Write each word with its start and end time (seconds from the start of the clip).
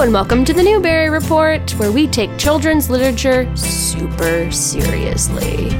and 0.00 0.12
welcome 0.12 0.44
to 0.44 0.52
the 0.52 0.62
Newbery 0.62 1.10
Report, 1.10 1.72
where 1.72 1.90
we 1.90 2.06
take 2.06 2.38
children's 2.38 2.88
literature 2.88 3.54
super 3.56 4.48
seriously. 4.52 5.70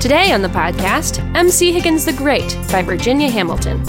Today 0.00 0.32
on 0.32 0.40
the 0.40 0.48
podcast, 0.48 1.18
M.C. 1.36 1.70
Higgins 1.70 2.06
the 2.06 2.14
Great 2.14 2.56
by 2.72 2.80
Virginia 2.80 3.28
Hamilton. 3.28 3.82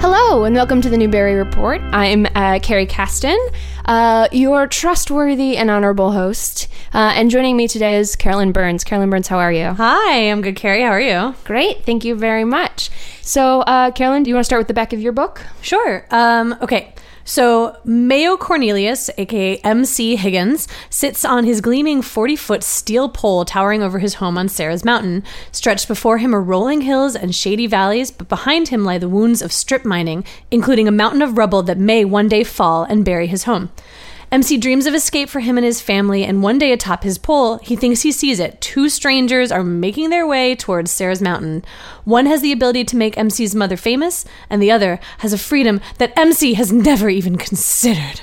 Hello, 0.00 0.44
and 0.44 0.54
welcome 0.54 0.80
to 0.80 0.88
the 0.88 0.96
Newbery 0.96 1.34
Report. 1.34 1.82
I'm 1.92 2.24
uh, 2.34 2.58
Carrie 2.62 2.86
Caston, 2.86 3.38
uh, 3.84 4.28
your 4.32 4.66
trustworthy 4.66 5.58
and 5.58 5.70
honorable 5.70 6.12
host. 6.12 6.68
Uh, 6.94 7.12
and 7.14 7.30
joining 7.30 7.54
me 7.54 7.68
today 7.68 7.96
is 7.96 8.16
Carolyn 8.16 8.52
Burns. 8.52 8.82
Carolyn 8.82 9.10
Burns, 9.10 9.28
how 9.28 9.36
are 9.36 9.52
you? 9.52 9.74
Hi, 9.74 10.30
I'm 10.30 10.40
good, 10.40 10.56
Carrie. 10.56 10.80
How 10.82 10.88
are 10.88 11.00
you? 11.00 11.34
Great, 11.44 11.84
thank 11.84 12.06
you 12.06 12.14
very 12.14 12.44
much. 12.44 12.88
So, 13.30 13.60
uh, 13.60 13.92
Carolyn, 13.92 14.24
do 14.24 14.28
you 14.28 14.34
want 14.34 14.42
to 14.42 14.46
start 14.46 14.58
with 14.58 14.66
the 14.66 14.74
back 14.74 14.92
of 14.92 15.00
your 15.00 15.12
book? 15.12 15.46
Sure. 15.62 16.04
Um, 16.10 16.56
okay. 16.60 16.92
So, 17.22 17.76
Mayo 17.84 18.36
Cornelius, 18.36 19.08
aka 19.16 19.58
MC 19.58 20.16
Higgins, 20.16 20.66
sits 20.88 21.24
on 21.24 21.44
his 21.44 21.60
gleaming 21.60 22.02
40 22.02 22.34
foot 22.34 22.64
steel 22.64 23.08
pole 23.08 23.44
towering 23.44 23.84
over 23.84 24.00
his 24.00 24.14
home 24.14 24.36
on 24.36 24.48
Sarah's 24.48 24.84
Mountain. 24.84 25.22
Stretched 25.52 25.86
before 25.86 26.18
him 26.18 26.34
are 26.34 26.42
rolling 26.42 26.80
hills 26.80 27.14
and 27.14 27.32
shady 27.32 27.68
valleys, 27.68 28.10
but 28.10 28.28
behind 28.28 28.66
him 28.66 28.84
lie 28.84 28.98
the 28.98 29.08
wounds 29.08 29.42
of 29.42 29.52
strip 29.52 29.84
mining, 29.84 30.24
including 30.50 30.88
a 30.88 30.90
mountain 30.90 31.22
of 31.22 31.38
rubble 31.38 31.62
that 31.62 31.78
may 31.78 32.04
one 32.04 32.26
day 32.26 32.42
fall 32.42 32.82
and 32.82 33.04
bury 33.04 33.28
his 33.28 33.44
home. 33.44 33.70
MC 34.32 34.56
dreams 34.58 34.86
of 34.86 34.94
escape 34.94 35.28
for 35.28 35.40
him 35.40 35.58
and 35.58 35.64
his 35.64 35.80
family, 35.80 36.22
and 36.22 36.40
one 36.40 36.56
day 36.56 36.70
atop 36.70 37.02
his 37.02 37.18
pole, 37.18 37.58
he 37.58 37.74
thinks 37.74 38.02
he 38.02 38.12
sees 38.12 38.38
it. 38.38 38.60
Two 38.60 38.88
strangers 38.88 39.50
are 39.50 39.64
making 39.64 40.10
their 40.10 40.24
way 40.24 40.54
towards 40.54 40.92
Sarah's 40.92 41.20
mountain. 41.20 41.64
One 42.04 42.26
has 42.26 42.40
the 42.40 42.52
ability 42.52 42.84
to 42.84 42.96
make 42.96 43.16
MC's 43.16 43.56
mother 43.56 43.76
famous, 43.76 44.24
and 44.48 44.62
the 44.62 44.70
other 44.70 45.00
has 45.18 45.32
a 45.32 45.38
freedom 45.38 45.80
that 45.98 46.16
MC 46.16 46.54
has 46.54 46.72
never 46.72 47.08
even 47.08 47.38
considered. 47.38 48.20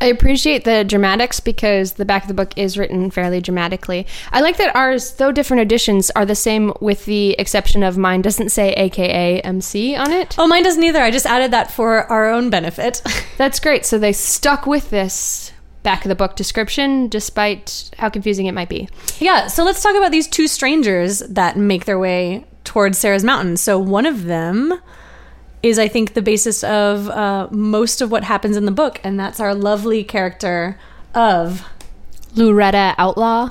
I 0.00 0.06
appreciate 0.06 0.64
the 0.64 0.84
dramatics 0.84 1.40
because 1.40 1.92
the 1.94 2.04
back 2.04 2.22
of 2.22 2.28
the 2.28 2.34
book 2.34 2.52
is 2.56 2.76
written 2.76 3.10
fairly 3.10 3.40
dramatically. 3.40 4.06
I 4.32 4.40
like 4.40 4.56
that 4.58 4.74
ours, 4.76 5.12
though 5.12 5.32
different 5.32 5.62
editions, 5.62 6.10
are 6.10 6.26
the 6.26 6.34
same 6.34 6.72
with 6.80 7.06
the 7.06 7.30
exception 7.32 7.82
of 7.82 7.96
mine 7.96 8.22
doesn't 8.22 8.50
say 8.50 8.72
AKA 8.74 9.40
MC 9.40 9.96
on 9.96 10.12
it. 10.12 10.34
Oh, 10.38 10.46
mine 10.46 10.62
doesn't 10.62 10.82
either. 10.82 11.00
I 11.00 11.10
just 11.10 11.26
added 11.26 11.50
that 11.52 11.70
for 11.70 12.04
our 12.10 12.28
own 12.28 12.50
benefit. 12.50 13.02
That's 13.38 13.60
great. 13.60 13.86
So 13.86 13.98
they 13.98 14.12
stuck 14.12 14.66
with 14.66 14.90
this 14.90 15.52
back 15.82 16.04
of 16.04 16.08
the 16.08 16.16
book 16.16 16.34
description 16.34 17.08
despite 17.08 17.90
how 17.96 18.08
confusing 18.08 18.46
it 18.46 18.52
might 18.52 18.68
be. 18.68 18.88
yeah, 19.20 19.46
so 19.46 19.62
let's 19.64 19.82
talk 19.82 19.94
about 19.96 20.10
these 20.10 20.26
two 20.26 20.48
strangers 20.48 21.20
that 21.20 21.56
make 21.56 21.84
their 21.84 21.98
way 21.98 22.44
towards 22.64 22.98
Sarah's 22.98 23.22
mountain. 23.22 23.56
So 23.56 23.78
one 23.78 24.04
of 24.04 24.24
them 24.24 24.80
is, 25.66 25.78
I 25.78 25.88
think, 25.88 26.14
the 26.14 26.22
basis 26.22 26.62
of 26.64 27.08
uh, 27.10 27.48
most 27.50 28.00
of 28.00 28.10
what 28.10 28.24
happens 28.24 28.56
in 28.56 28.64
the 28.64 28.70
book, 28.72 29.00
and 29.04 29.18
that's 29.18 29.40
our 29.40 29.54
lovely 29.54 30.04
character 30.04 30.78
of. 31.14 31.64
Lurhetta 32.34 32.94
Outlaw. 32.98 33.50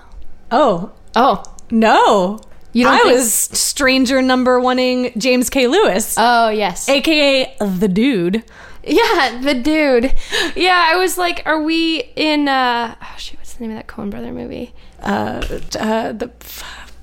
Oh, 0.51 0.91
Oh, 1.15 1.43
no. 1.71 2.39
You 2.73 2.83
don't 2.83 2.93
I 2.93 2.97
think- 3.03 3.13
was 3.13 3.31
stranger 3.33 4.21
number 4.21 4.59
oneing 4.59 5.15
James 5.17 5.49
K. 5.49 5.67
Lewis, 5.67 6.15
oh 6.17 6.49
yes. 6.49 6.89
aka 6.89 7.55
the 7.59 7.87
dude. 7.87 8.43
Yeah, 8.85 9.39
the 9.41 9.53
dude. 9.55 10.13
Yeah, 10.57 10.89
I 10.91 10.97
was 10.97 11.17
like, 11.17 11.41
are 11.45 11.61
we 11.63 12.03
in 12.17 12.47
uh 12.49 12.95
oh 13.01 13.15
shoot, 13.17 13.39
what's 13.39 13.53
the 13.53 13.61
name 13.63 13.71
of 13.71 13.77
that 13.77 13.87
Coen 13.87 14.09
brother 14.11 14.31
movie? 14.33 14.73
Uh, 15.01 15.41
uh, 15.79 16.11
the 16.11 16.29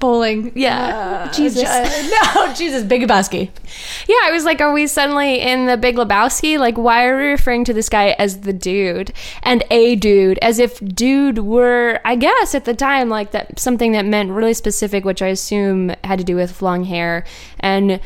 bowling. 0.03 0.50
Yeah. 0.56 1.28
Uh, 1.28 1.33
Jesus. 1.33 1.62
uh, 1.62 2.33
no, 2.34 2.53
Jesus, 2.55 2.83
Big 2.83 3.03
Lebowski. 3.03 3.50
Yeah, 4.08 4.17
I 4.25 4.33
was 4.33 4.45
like, 4.45 4.61
are 4.61 4.72
we 4.72 4.89
suddenly 4.89 5.41
in 5.41 5.67
the 5.67 5.77
Big 5.77 5.95
Lebowski? 5.95 6.58
Like, 6.58 6.77
why 6.77 7.05
are 7.07 7.17
we 7.17 7.29
referring 7.29 7.64
to 7.67 7.73
this 7.73 7.89
guy 7.89 8.17
as 8.18 8.41
the 8.41 8.52
dude 8.52 9.12
and 9.45 9.62
a 9.70 9.95
dude, 9.95 10.39
as 10.39 10.58
if 10.58 10.80
dude 10.80 11.39
were, 11.39 12.01
I 12.05 12.17
guess, 12.17 12.52
at 12.57 12.64
the 12.64 12.74
time, 12.74 13.08
like 13.08 13.30
that 13.30 13.61
something 13.61 13.92
that 13.92 14.05
meant 14.05 14.33
really 14.33 14.55
specific, 14.55 15.05
which 15.05 15.23
I 15.23 15.29
assume 15.29 15.95
had 16.02 16.18
to 16.18 16.24
do 16.24 16.35
with 16.35 16.61
long 16.61 16.83
hair 16.83 17.24
and 17.61 18.01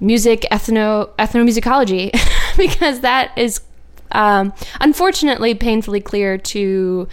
music, 0.00 0.46
ethno 0.52 1.08
ethnomusicology, 1.18 2.12
because 2.58 3.00
that 3.00 3.32
is 3.38 3.60
um, 4.12 4.52
unfortunately 4.80 5.54
painfully 5.54 6.00
clear 6.00 6.38
to 6.38 7.08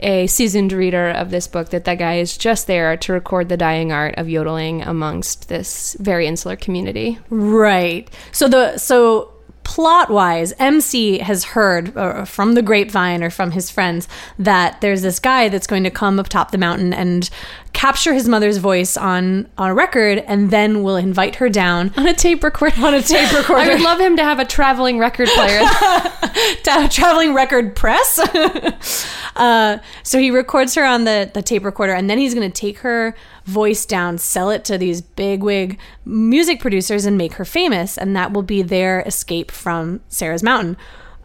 a 0.00 0.26
seasoned 0.26 0.72
reader 0.72 1.10
of 1.10 1.30
this 1.30 1.48
book 1.48 1.70
that 1.70 1.84
that 1.84 1.98
guy 1.98 2.18
is 2.18 2.38
just 2.38 2.66
there 2.66 2.96
to 2.96 3.12
record 3.12 3.48
the 3.48 3.56
dying 3.56 3.92
art 3.92 4.14
of 4.16 4.28
yodeling 4.28 4.82
amongst 4.82 5.48
this 5.48 5.96
very 5.98 6.26
insular 6.26 6.56
community. 6.56 7.18
Right. 7.30 8.08
So 8.32 8.48
the 8.48 8.78
so 8.78 9.32
plot 9.68 10.08
wise, 10.08 10.54
MC 10.58 11.18
has 11.18 11.44
heard 11.44 11.94
uh, 11.94 12.24
from 12.24 12.54
the 12.54 12.62
grapevine 12.62 13.22
or 13.22 13.28
from 13.28 13.50
his 13.50 13.70
friends 13.70 14.08
that 14.38 14.80
there's 14.80 15.02
this 15.02 15.18
guy 15.18 15.50
that's 15.50 15.66
going 15.66 15.84
to 15.84 15.90
come 15.90 16.18
up 16.18 16.26
top 16.26 16.52
the 16.52 16.58
mountain 16.58 16.94
and 16.94 17.28
capture 17.74 18.14
his 18.14 18.26
mother's 18.26 18.56
voice 18.56 18.96
on 18.96 19.46
on 19.58 19.68
a 19.68 19.74
record, 19.74 20.24
and 20.26 20.50
then 20.50 20.82
will 20.82 20.96
invite 20.96 21.36
her 21.36 21.50
down 21.50 21.92
on 21.98 22.08
a 22.08 22.14
tape 22.14 22.42
recorder. 22.42 22.80
on 22.82 22.94
a 22.94 23.02
tape 23.02 23.30
recorder. 23.30 23.60
I 23.60 23.68
would 23.68 23.82
love 23.82 24.00
him 24.00 24.16
to 24.16 24.24
have 24.24 24.38
a 24.38 24.46
traveling 24.46 24.98
record 24.98 25.28
player. 25.28 25.58
to 25.60 26.70
have 26.70 26.86
a 26.86 26.88
traveling 26.88 27.34
record 27.34 27.76
press. 27.76 28.18
uh, 29.36 29.78
so 30.02 30.18
he 30.18 30.30
records 30.30 30.74
her 30.76 30.84
on 30.84 31.04
the, 31.04 31.30
the 31.34 31.42
tape 31.42 31.62
recorder, 31.62 31.92
and 31.92 32.08
then 32.08 32.16
he's 32.16 32.34
going 32.34 32.50
to 32.50 32.60
take 32.60 32.78
her 32.78 33.14
voice 33.48 33.86
down, 33.86 34.18
sell 34.18 34.50
it 34.50 34.64
to 34.66 34.78
these 34.78 35.00
bigwig 35.00 35.78
music 36.04 36.60
producers, 36.60 37.04
and 37.06 37.18
make 37.18 37.34
her 37.34 37.44
famous. 37.44 37.96
And 37.98 38.14
that 38.14 38.32
will 38.32 38.42
be 38.42 38.62
their 38.62 39.00
escape 39.00 39.50
from 39.50 40.00
Sarah's 40.08 40.42
Mountain. 40.42 40.76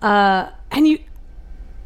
Uh, 0.02 0.50
and 0.72 0.88
you, 0.88 1.00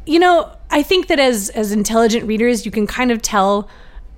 you 0.06 0.18
know, 0.18 0.50
I 0.70 0.82
think 0.82 1.08
that 1.08 1.18
as 1.18 1.50
as 1.50 1.72
intelligent 1.72 2.26
readers, 2.26 2.64
you 2.64 2.70
can 2.72 2.86
kind 2.86 3.10
of 3.10 3.20
tell 3.20 3.68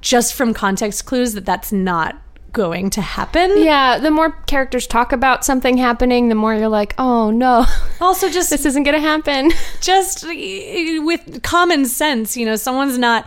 just 0.01 0.35
from 0.35 0.55
context 0.55 1.05
clues 1.07 1.35
that 1.35 1.45
that's 1.45 1.73
not 1.73 2.17
going 2.53 2.91
to 2.91 3.01
happen. 3.01 3.63
yeah, 3.63 3.99
the 3.99 4.11
more 4.11 4.33
characters 4.47 4.87
talk 4.87 5.13
about 5.13 5.45
something 5.45 5.77
happening, 5.77 6.29
the 6.29 6.35
more 6.35 6.55
you're 6.55 6.69
like, 6.69 6.95
oh 6.99 7.31
no, 7.31 7.65
Also, 8.01 8.29
just 8.29 8.51
this 8.55 8.67
isn't 8.67 8.83
going 8.83 8.97
to 8.97 9.01
happen. 9.01 9.53
just 9.81 10.25
with 10.27 11.43
common 11.43 11.85
sense, 11.87 12.37
you 12.37 12.45
know, 12.47 12.57
someone's 12.57 12.99
not 12.99 13.25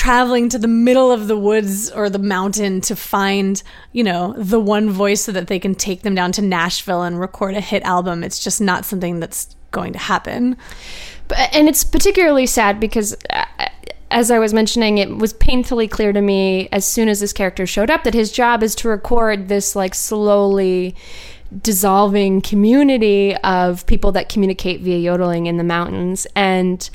traveling 0.00 0.48
to 0.48 0.58
the 0.58 0.66
middle 0.66 1.12
of 1.12 1.28
the 1.28 1.36
woods 1.36 1.90
or 1.90 2.08
the 2.08 2.18
mountain 2.18 2.80
to 2.80 2.96
find, 2.96 3.62
you 3.92 4.02
know, 4.02 4.32
the 4.38 4.58
one 4.58 4.88
voice 4.88 5.20
so 5.20 5.30
that 5.30 5.48
they 5.48 5.58
can 5.58 5.74
take 5.74 6.00
them 6.00 6.14
down 6.14 6.32
to 6.32 6.40
Nashville 6.40 7.02
and 7.02 7.20
record 7.20 7.54
a 7.54 7.60
hit 7.60 7.82
album. 7.82 8.24
It's 8.24 8.42
just 8.42 8.62
not 8.62 8.86
something 8.86 9.20
that's 9.20 9.54
going 9.72 9.92
to 9.92 9.98
happen. 9.98 10.56
And 11.52 11.68
it's 11.68 11.84
particularly 11.84 12.46
sad 12.46 12.80
because, 12.80 13.14
uh, 13.28 13.44
as 14.10 14.30
I 14.30 14.38
was 14.38 14.54
mentioning, 14.54 14.96
it 14.96 15.18
was 15.18 15.34
painfully 15.34 15.86
clear 15.86 16.14
to 16.14 16.22
me 16.22 16.70
as 16.72 16.86
soon 16.86 17.10
as 17.10 17.20
this 17.20 17.34
character 17.34 17.66
showed 17.66 17.90
up 17.90 18.04
that 18.04 18.14
his 18.14 18.32
job 18.32 18.62
is 18.62 18.74
to 18.76 18.88
record 18.88 19.48
this 19.48 19.76
like 19.76 19.94
slowly 19.94 20.96
dissolving 21.60 22.40
community 22.40 23.36
of 23.44 23.84
people 23.84 24.12
that 24.12 24.30
communicate 24.30 24.80
via 24.80 24.96
yodeling 24.96 25.44
in 25.44 25.58
the 25.58 25.64
mountains 25.64 26.26
and 26.34 26.88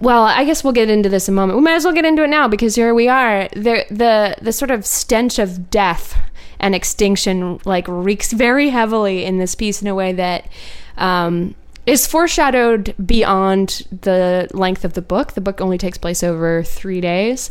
well, 0.00 0.24
I 0.24 0.44
guess 0.44 0.62
we'll 0.62 0.72
get 0.72 0.90
into 0.90 1.08
this 1.08 1.28
in 1.28 1.34
a 1.34 1.36
moment. 1.36 1.58
We 1.58 1.64
might 1.64 1.74
as 1.74 1.84
well 1.84 1.94
get 1.94 2.04
into 2.04 2.22
it 2.22 2.28
now 2.28 2.48
because 2.48 2.74
here 2.74 2.94
we 2.94 3.08
are. 3.08 3.48
The 3.54 3.84
the 3.90 4.36
the 4.42 4.52
sort 4.52 4.70
of 4.70 4.84
stench 4.84 5.38
of 5.38 5.70
death 5.70 6.18
and 6.58 6.74
extinction 6.74 7.60
like 7.64 7.86
reeks 7.88 8.32
very 8.32 8.70
heavily 8.70 9.24
in 9.24 9.38
this 9.38 9.54
piece 9.54 9.80
in 9.82 9.88
a 9.88 9.94
way 9.94 10.12
that 10.12 10.48
um, 10.96 11.54
is 11.86 12.06
foreshadowed 12.06 12.94
beyond 13.04 13.86
the 14.02 14.48
length 14.52 14.84
of 14.84 14.94
the 14.94 15.02
book. 15.02 15.32
The 15.32 15.40
book 15.40 15.60
only 15.60 15.78
takes 15.78 15.98
place 15.98 16.22
over 16.22 16.62
three 16.62 17.00
days, 17.00 17.48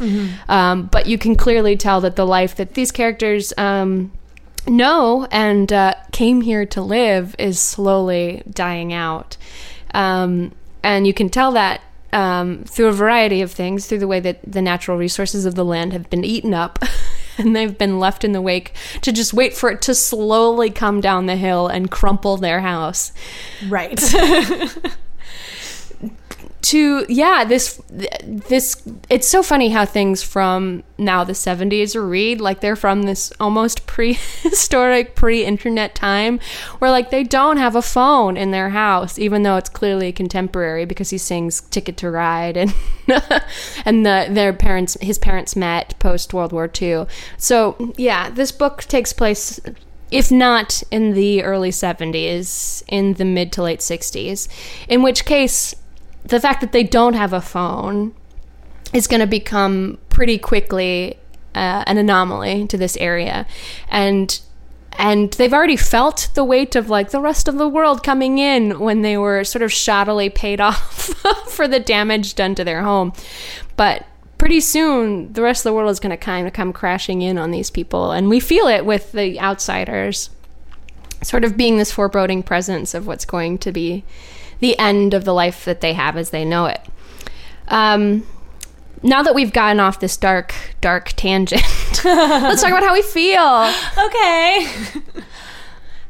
um, 0.50 0.88
but 0.88 1.08
you 1.08 1.18
can 1.18 1.36
clearly 1.36 1.76
tell 1.76 2.02
that 2.02 2.16
the 2.16 2.26
life 2.26 2.56
that 2.56 2.74
these 2.74 2.92
characters 2.92 3.54
um, 3.58 4.12
know 4.68 5.28
and 5.32 5.72
uh, 5.72 5.96
came 6.12 6.42
here 6.42 6.66
to 6.68 6.82
live 6.82 7.36
is 7.40 7.60
slowly 7.60 8.44
dying 8.50 8.94
out. 8.94 9.38
Um, 9.94 10.52
and 10.84 11.08
you 11.08 11.14
can 11.14 11.30
tell 11.30 11.52
that 11.54 11.82
um, 12.16 12.64
through 12.64 12.88
a 12.88 12.94
variety 12.94 13.42
of 13.42 13.52
things, 13.52 13.86
through 13.86 14.00
the 14.00 14.08
way 14.08 14.20
that 14.22 14.40
the 14.50 14.62
natural 14.62 14.98
resources 14.98 15.46
of 15.46 15.56
the 15.56 15.66
land 15.66 15.94
have 15.94 16.10
been 16.10 16.24
eaten 16.24 16.54
up. 16.54 16.80
And 17.38 17.54
they've 17.54 17.78
been 17.78 18.00
left 18.00 18.24
in 18.24 18.32
the 18.32 18.42
wake 18.42 18.72
to 19.02 19.12
just 19.12 19.34
wait 19.34 19.54
for 19.54 19.70
it 19.70 19.82
to 19.82 19.94
slowly 19.94 20.70
come 20.70 21.02
down 21.02 21.26
the 21.26 21.36
hill 21.36 21.68
and 21.68 21.92
crumple 21.92 22.38
their 22.38 22.62
house. 22.62 23.12
Right. 23.68 24.00
to 26.66 27.06
yeah 27.08 27.46
this 27.46 27.80
this 28.24 28.82
it's 29.08 29.28
so 29.28 29.44
funny 29.44 29.70
how 29.70 29.86
things 29.86 30.24
from 30.24 30.84
now 30.98 31.24
the 31.24 31.34
70s 31.34 31.96
read 31.96 32.42
like 32.42 32.60
they're 32.60 32.76
from 32.76 33.04
this 33.04 33.32
almost 33.40 33.86
prehistoric 33.88 35.14
pre-internet 35.14 35.94
time 35.94 36.40
where 36.80 36.90
like 36.90 37.12
they 37.12 37.24
don't 37.24 37.58
have 37.58 37.76
a 37.76 37.84
phone 37.84 38.36
in 38.36 38.50
their 38.50 38.70
house 38.70 39.20
even 39.20 39.44
though 39.44 39.58
it's 39.58 39.70
clearly 39.70 40.12
contemporary 40.12 40.86
because 40.86 41.12
he 41.12 41.20
sings 41.20 41.62
ticket 41.62 41.98
to 41.98 42.10
ride 42.10 42.58
and 42.58 42.74
and 43.86 44.04
the 44.04 44.26
their 44.32 44.52
parents 44.52 44.98
his 45.02 45.20
parents 45.20 45.56
met 45.56 45.94
post 46.00 46.34
world 46.34 46.52
war 46.52 46.68
ii 46.82 47.06
so 47.38 47.94
yeah 47.96 48.28
this 48.32 48.52
book 48.52 48.82
takes 48.86 49.14
place 49.14 49.60
if 50.12 50.32
not 50.32 50.84
in 50.92 51.14
the 51.14 51.44
early 51.44 51.72
70s, 51.72 52.84
in 52.88 53.16
the 53.16 53.26
mid 53.26 53.52
to 53.54 53.64
late 53.64 53.80
60s. 53.80 54.48
In 54.88 55.02
which 55.02 55.26
case, 55.26 55.74
the 56.26 56.40
fact 56.40 56.62
that 56.62 56.72
they 56.72 56.84
don't 56.84 57.14
have 57.14 57.34
a 57.34 57.42
phone 57.42 58.14
is 58.94 59.08
going 59.08 59.20
to 59.20 59.28
become 59.28 59.98
pretty 60.10 60.38
quickly 60.38 61.18
uh, 61.54 61.84
an 61.88 61.98
anomaly 61.98 62.68
to 62.68 62.78
this 62.78 62.98
area. 62.98 63.46
And 63.90 64.40
and 64.98 65.34
they've 65.34 65.54
already 65.54 65.76
felt 65.76 66.30
the 66.36 66.44
weight 66.44 66.76
of 66.76 66.90
like 66.90 67.12
the 67.12 67.20
rest 67.20 67.50
of 67.50 67.58
the 67.58 67.68
world 67.68 68.02
coming 68.02 68.38
in 68.38 68.80
when 68.80 69.02
they 69.02 69.18
were 69.18 69.44
sort 69.44 69.62
of 69.62 69.72
shoddily 69.72 70.34
paid 70.34 70.62
off 70.62 71.10
for 71.50 71.68
the 71.68 71.80
damage 71.80 72.36
done 72.36 72.56
to 72.56 72.64
their 72.64 72.82
home. 72.82 73.12
But 73.76 74.06
pretty 74.38 74.62
soon 74.62 75.34
the 75.34 75.42
rest 75.42 75.66
of 75.66 75.72
the 75.72 75.74
world 75.74 75.90
is 75.90 76.00
going 76.00 76.12
to 76.12 76.18
kind 76.18 76.48
of 76.48 76.54
come 76.54 76.72
crashing 76.72 77.22
in 77.22 77.38
on 77.38 77.52
these 77.52 77.70
people 77.70 78.12
and 78.12 78.30
we 78.30 78.40
feel 78.40 78.68
it 78.68 78.86
with 78.86 79.14
the 79.14 79.40
outsiders 79.40 80.30
sort 81.24 81.46
of 81.46 81.56
being 81.56 81.78
this 81.78 81.92
foreboding 81.92 82.44
presence 82.44 82.94
of 82.94 83.08
what's 83.08 83.26
going 83.26 83.58
to 83.58 83.72
be 83.72 84.04
the 84.60 84.78
end 84.80 85.14
of 85.14 85.26
the 85.26 85.34
life 85.34 85.66
that 85.66 85.82
they 85.82 85.94
have 85.94 86.18
as 86.18 86.30
they 86.30 86.46
know 86.46 86.66
it. 86.66 86.82
Um, 87.68 88.26
now 89.02 89.22
that 89.24 89.36
we've 89.36 89.54
gotten 89.54 89.80
off 89.80 90.00
this 90.00 90.18
dark 90.18 90.54
dark 90.82 91.10
tangent 91.16 91.62
let's 92.04 92.62
talk 92.62 92.72
about 92.72 92.84
how 92.84 92.94
we 92.94 93.02
feel. 93.02 93.72
Okay. 94.06 94.68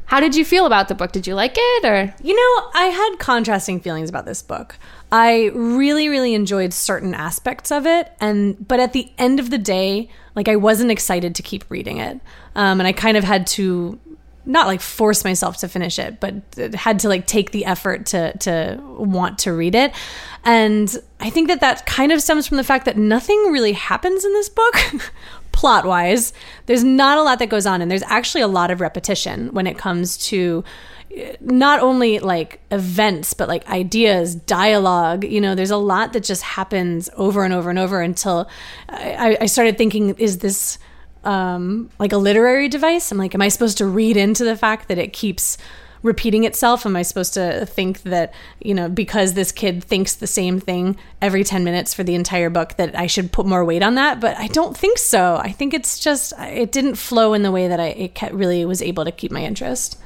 how 0.06 0.20
did 0.20 0.34
you 0.34 0.44
feel 0.44 0.66
about 0.66 0.88
the 0.88 0.94
book? 0.94 1.12
Did 1.12 1.26
you 1.26 1.34
like 1.34 1.54
it 1.56 1.84
or? 1.84 2.14
You 2.22 2.34
know, 2.34 2.70
I 2.74 2.86
had 2.86 3.18
contrasting 3.18 3.80
feelings 3.80 4.08
about 4.08 4.24
this 4.24 4.42
book. 4.42 4.78
I 5.12 5.50
really, 5.54 6.08
really 6.08 6.34
enjoyed 6.34 6.72
certain 6.72 7.14
aspects 7.14 7.70
of 7.70 7.86
it, 7.86 8.12
and 8.20 8.66
but 8.66 8.80
at 8.80 8.92
the 8.92 9.12
end 9.18 9.38
of 9.38 9.50
the 9.50 9.58
day, 9.58 10.08
like 10.34 10.48
I 10.48 10.56
wasn't 10.56 10.90
excited 10.90 11.34
to 11.36 11.42
keep 11.42 11.64
reading 11.70 11.98
it, 11.98 12.20
um, 12.56 12.80
and 12.80 12.86
I 12.86 12.92
kind 12.92 13.16
of 13.16 13.22
had 13.22 13.46
to 13.48 14.00
not 14.46 14.68
like 14.68 14.80
force 14.80 15.24
myself 15.24 15.58
to 15.58 15.68
finish 15.68 15.98
it, 15.98 16.20
but 16.20 16.34
had 16.74 17.00
to 17.00 17.08
like 17.08 17.26
take 17.26 17.50
the 17.50 17.64
effort 17.64 18.06
to 18.06 18.36
to 18.38 18.80
want 18.98 19.38
to 19.40 19.52
read 19.52 19.74
it. 19.74 19.92
And 20.44 20.96
I 21.20 21.30
think 21.30 21.48
that 21.48 21.60
that 21.60 21.84
kind 21.86 22.12
of 22.12 22.22
stems 22.22 22.46
from 22.46 22.56
the 22.56 22.64
fact 22.64 22.84
that 22.84 22.96
nothing 22.96 23.36
really 23.50 23.72
happens 23.72 24.24
in 24.24 24.32
this 24.32 24.48
book. 24.48 24.74
Plot 25.52 25.86
wise, 25.86 26.34
there's 26.66 26.84
not 26.84 27.16
a 27.16 27.22
lot 27.22 27.38
that 27.38 27.48
goes 27.48 27.64
on, 27.66 27.80
and 27.80 27.90
there's 27.90 28.02
actually 28.04 28.42
a 28.42 28.48
lot 28.48 28.70
of 28.70 28.80
repetition 28.80 29.48
when 29.54 29.66
it 29.66 29.78
comes 29.78 30.18
to 30.28 30.62
uh, 31.16 31.32
not 31.40 31.80
only 31.80 32.18
like 32.18 32.60
events 32.70 33.32
but 33.32 33.48
like 33.48 33.66
ideas 33.70 34.34
dialogue 34.34 35.24
you 35.24 35.40
know 35.40 35.54
there's 35.54 35.70
a 35.70 35.76
lot 35.76 36.12
that 36.12 36.22
just 36.24 36.42
happens 36.42 37.08
over 37.16 37.42
and 37.44 37.54
over 37.54 37.70
and 37.70 37.78
over 37.78 38.02
until 38.02 38.50
i, 38.90 39.38
I 39.40 39.46
started 39.46 39.78
thinking 39.78 40.10
is 40.18 40.38
this 40.38 40.78
um, 41.24 41.90
like 41.98 42.12
a 42.12 42.16
literary 42.18 42.68
device? 42.68 43.10
I'm 43.10 43.18
like 43.18 43.34
am 43.34 43.42
i 43.42 43.48
supposed 43.48 43.78
to 43.78 43.86
read 43.86 44.16
into 44.16 44.44
the 44.44 44.56
fact 44.56 44.88
that 44.88 44.98
it 44.98 45.12
keeps 45.12 45.58
repeating 46.02 46.44
itself? 46.44 46.86
Am 46.86 46.96
i 46.96 47.02
supposed 47.02 47.34
to 47.34 47.66
think 47.66 48.02
that 48.02 48.32
you 48.60 48.74
know 48.74 48.88
because 48.88 49.34
this 49.34 49.52
kid 49.52 49.82
thinks 49.82 50.14
the 50.14 50.26
same 50.26 50.60
thing 50.60 50.96
every 51.20 51.44
10 51.44 51.64
minutes 51.64 51.94
for 51.94 52.04
the 52.04 52.14
entire 52.14 52.50
book 52.50 52.76
that 52.76 52.96
i 52.96 53.06
should 53.06 53.32
put 53.32 53.46
more 53.46 53.64
weight 53.64 53.82
on 53.82 53.94
that? 53.96 54.20
But 54.20 54.36
i 54.38 54.46
don't 54.48 54.76
think 54.76 54.98
so. 54.98 55.36
I 55.36 55.52
think 55.52 55.74
it's 55.74 55.98
just 55.98 56.32
it 56.38 56.72
didn't 56.72 56.96
flow 56.96 57.34
in 57.34 57.42
the 57.42 57.52
way 57.52 57.68
that 57.68 57.80
i 57.80 57.88
it 57.88 58.32
really 58.32 58.64
was 58.64 58.82
able 58.82 59.04
to 59.04 59.12
keep 59.12 59.32
my 59.32 59.42
interest 59.42 59.98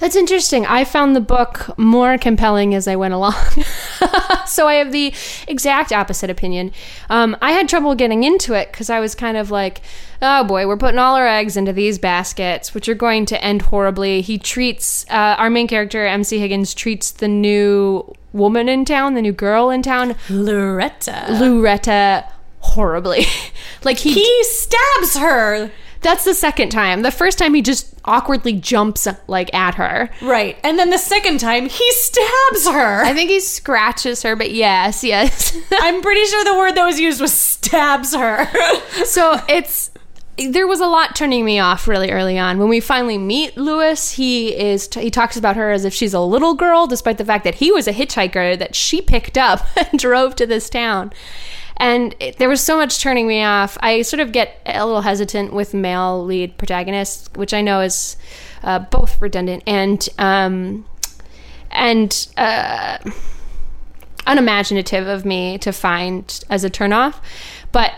That's 0.00 0.16
interesting. 0.16 0.64
I 0.64 0.84
found 0.84 1.14
the 1.14 1.20
book 1.20 1.78
more 1.78 2.16
compelling 2.16 2.74
as 2.74 2.88
I 2.88 2.96
went 2.96 3.12
along. 3.12 3.34
so 4.46 4.66
I 4.66 4.74
have 4.74 4.92
the 4.92 5.12
exact 5.46 5.92
opposite 5.92 6.30
opinion. 6.30 6.72
Um, 7.10 7.36
I 7.42 7.52
had 7.52 7.68
trouble 7.68 7.94
getting 7.94 8.24
into 8.24 8.54
it 8.54 8.72
because 8.72 8.88
I 8.88 8.98
was 8.98 9.14
kind 9.14 9.36
of 9.36 9.50
like, 9.50 9.82
oh 10.22 10.42
boy, 10.44 10.66
we're 10.66 10.78
putting 10.78 10.98
all 10.98 11.16
our 11.16 11.28
eggs 11.28 11.54
into 11.54 11.74
these 11.74 11.98
baskets, 11.98 12.72
which 12.72 12.88
are 12.88 12.94
going 12.94 13.26
to 13.26 13.44
end 13.44 13.60
horribly. 13.62 14.22
He 14.22 14.38
treats, 14.38 15.04
uh, 15.10 15.36
our 15.38 15.50
main 15.50 15.68
character, 15.68 16.06
MC 16.06 16.38
Higgins, 16.38 16.72
treats 16.72 17.10
the 17.10 17.28
new 17.28 18.10
woman 18.32 18.70
in 18.70 18.86
town, 18.86 19.12
the 19.12 19.22
new 19.22 19.32
girl 19.32 19.68
in 19.68 19.82
town, 19.82 20.14
Lurhetta 20.28 21.26
Lurhetta, 21.26 22.30
horribly. 22.60 23.26
like 23.84 23.98
he, 23.98 24.14
he 24.14 24.44
stabs 24.44 25.18
her 25.18 25.70
that's 26.00 26.24
the 26.24 26.34
second 26.34 26.70
time. 26.70 27.02
The 27.02 27.10
first 27.10 27.38
time 27.38 27.54
he 27.54 27.62
just 27.62 27.94
awkwardly 28.04 28.54
jumps 28.54 29.06
like 29.26 29.52
at 29.54 29.74
her. 29.74 30.10
Right. 30.22 30.56
And 30.64 30.78
then 30.78 30.90
the 30.90 30.98
second 30.98 31.40
time, 31.40 31.68
he 31.68 31.92
stabs 31.92 32.66
her. 32.68 33.04
I 33.04 33.12
think 33.14 33.30
he 33.30 33.40
scratches 33.40 34.22
her, 34.22 34.36
but 34.36 34.50
yes, 34.50 35.04
yes. 35.04 35.56
I'm 35.72 36.00
pretty 36.00 36.24
sure 36.24 36.44
the 36.44 36.58
word 36.58 36.74
that 36.76 36.84
was 36.84 36.98
used 36.98 37.20
was 37.20 37.32
stabs 37.32 38.14
her. 38.14 38.46
so 39.04 39.40
it's 39.48 39.90
there 40.48 40.66
was 40.66 40.80
a 40.80 40.86
lot 40.86 41.14
turning 41.14 41.44
me 41.44 41.58
off 41.58 41.86
really 41.86 42.10
early 42.10 42.38
on. 42.38 42.58
When 42.58 42.70
we 42.70 42.80
finally 42.80 43.18
meet 43.18 43.58
Lewis, 43.58 44.12
he 44.12 44.56
is 44.56 44.88
he 44.94 45.10
talks 45.10 45.36
about 45.36 45.56
her 45.56 45.70
as 45.70 45.84
if 45.84 45.92
she's 45.92 46.14
a 46.14 46.20
little 46.20 46.54
girl, 46.54 46.86
despite 46.86 47.18
the 47.18 47.24
fact 47.24 47.44
that 47.44 47.56
he 47.56 47.70
was 47.70 47.86
a 47.86 47.92
hitchhiker 47.92 48.58
that 48.58 48.74
she 48.74 49.02
picked 49.02 49.36
up 49.36 49.66
and 49.76 49.98
drove 49.98 50.34
to 50.36 50.46
this 50.46 50.70
town. 50.70 51.12
And 51.80 52.14
it, 52.20 52.36
there 52.36 52.50
was 52.50 52.60
so 52.60 52.76
much 52.76 53.00
turning 53.00 53.26
me 53.26 53.42
off. 53.42 53.78
I 53.80 54.02
sort 54.02 54.20
of 54.20 54.32
get 54.32 54.60
a 54.66 54.84
little 54.84 55.00
hesitant 55.00 55.54
with 55.54 55.72
male 55.72 56.22
lead 56.22 56.58
protagonists, 56.58 57.30
which 57.34 57.54
I 57.54 57.62
know 57.62 57.80
is 57.80 58.18
uh, 58.62 58.80
both 58.80 59.20
redundant 59.20 59.62
and 59.66 60.06
um, 60.18 60.84
and 61.70 62.28
uh, 62.36 62.98
unimaginative 64.26 65.06
of 65.06 65.24
me 65.24 65.56
to 65.56 65.72
find 65.72 66.44
as 66.50 66.64
a 66.64 66.70
turnoff. 66.70 67.16
But 67.72 67.94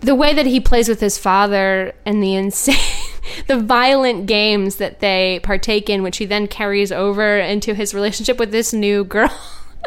the 0.00 0.14
way 0.14 0.32
that 0.32 0.46
he 0.46 0.60
plays 0.60 0.88
with 0.88 1.00
his 1.00 1.18
father 1.18 1.94
and 2.04 2.22
the 2.22 2.34
insane, 2.34 2.76
the 3.48 3.58
violent 3.58 4.26
games 4.26 4.76
that 4.76 5.00
they 5.00 5.40
partake 5.42 5.90
in, 5.90 6.04
which 6.04 6.18
he 6.18 6.26
then 6.26 6.46
carries 6.46 6.92
over 6.92 7.38
into 7.38 7.74
his 7.74 7.92
relationship 7.92 8.38
with 8.38 8.52
this 8.52 8.72
new 8.72 9.02
girl, 9.02 9.36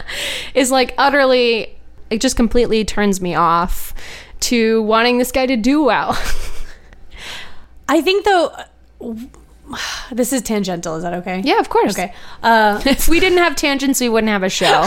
is 0.54 0.72
like 0.72 0.94
utterly, 0.98 1.79
it 2.10 2.22
just 2.22 2.36
completely 2.36 2.84
turns 2.86 3.22
me 3.22 3.36
off 3.36 3.94
to 4.42 4.82
wanting 4.84 5.18
this 5.18 5.32
guy 5.32 5.46
to 5.46 5.58
do 5.58 5.84
well. 5.84 6.12
I 7.90 8.02
think 8.02 8.26
though 8.26 8.56
this 10.12 10.34
is 10.34 10.42
tangential, 10.42 10.96
is 10.96 11.04
that 11.04 11.14
okay? 11.16 11.42
yeah, 11.44 11.60
of 11.60 11.70
course. 11.70 11.94
Okay. 11.94 12.14
Uh, 12.42 12.82
If 12.86 13.08
we 13.08 13.20
didn't 13.20 13.40
have 13.40 13.56
tangents, 13.56 14.00
we 14.00 14.10
wouldn't 14.10 14.30
have 14.30 14.44
a 14.44 14.50
show. 14.50 14.86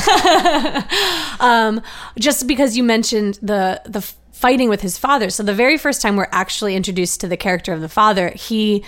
um, 1.40 1.80
just 2.18 2.46
because 2.46 2.76
you 2.76 2.82
mentioned 2.82 3.38
the 3.42 3.80
the 3.84 4.00
fighting 4.32 4.68
with 4.68 4.80
his 4.80 4.98
father. 4.98 5.30
So 5.30 5.42
the 5.44 5.54
very 5.54 5.78
first 5.78 6.02
time 6.02 6.16
we're 6.16 6.28
actually 6.32 6.74
introduced 6.74 7.20
to 7.20 7.28
the 7.28 7.36
character 7.36 7.72
of 7.72 7.80
the 7.80 7.88
father, 7.88 8.30
he 8.30 8.84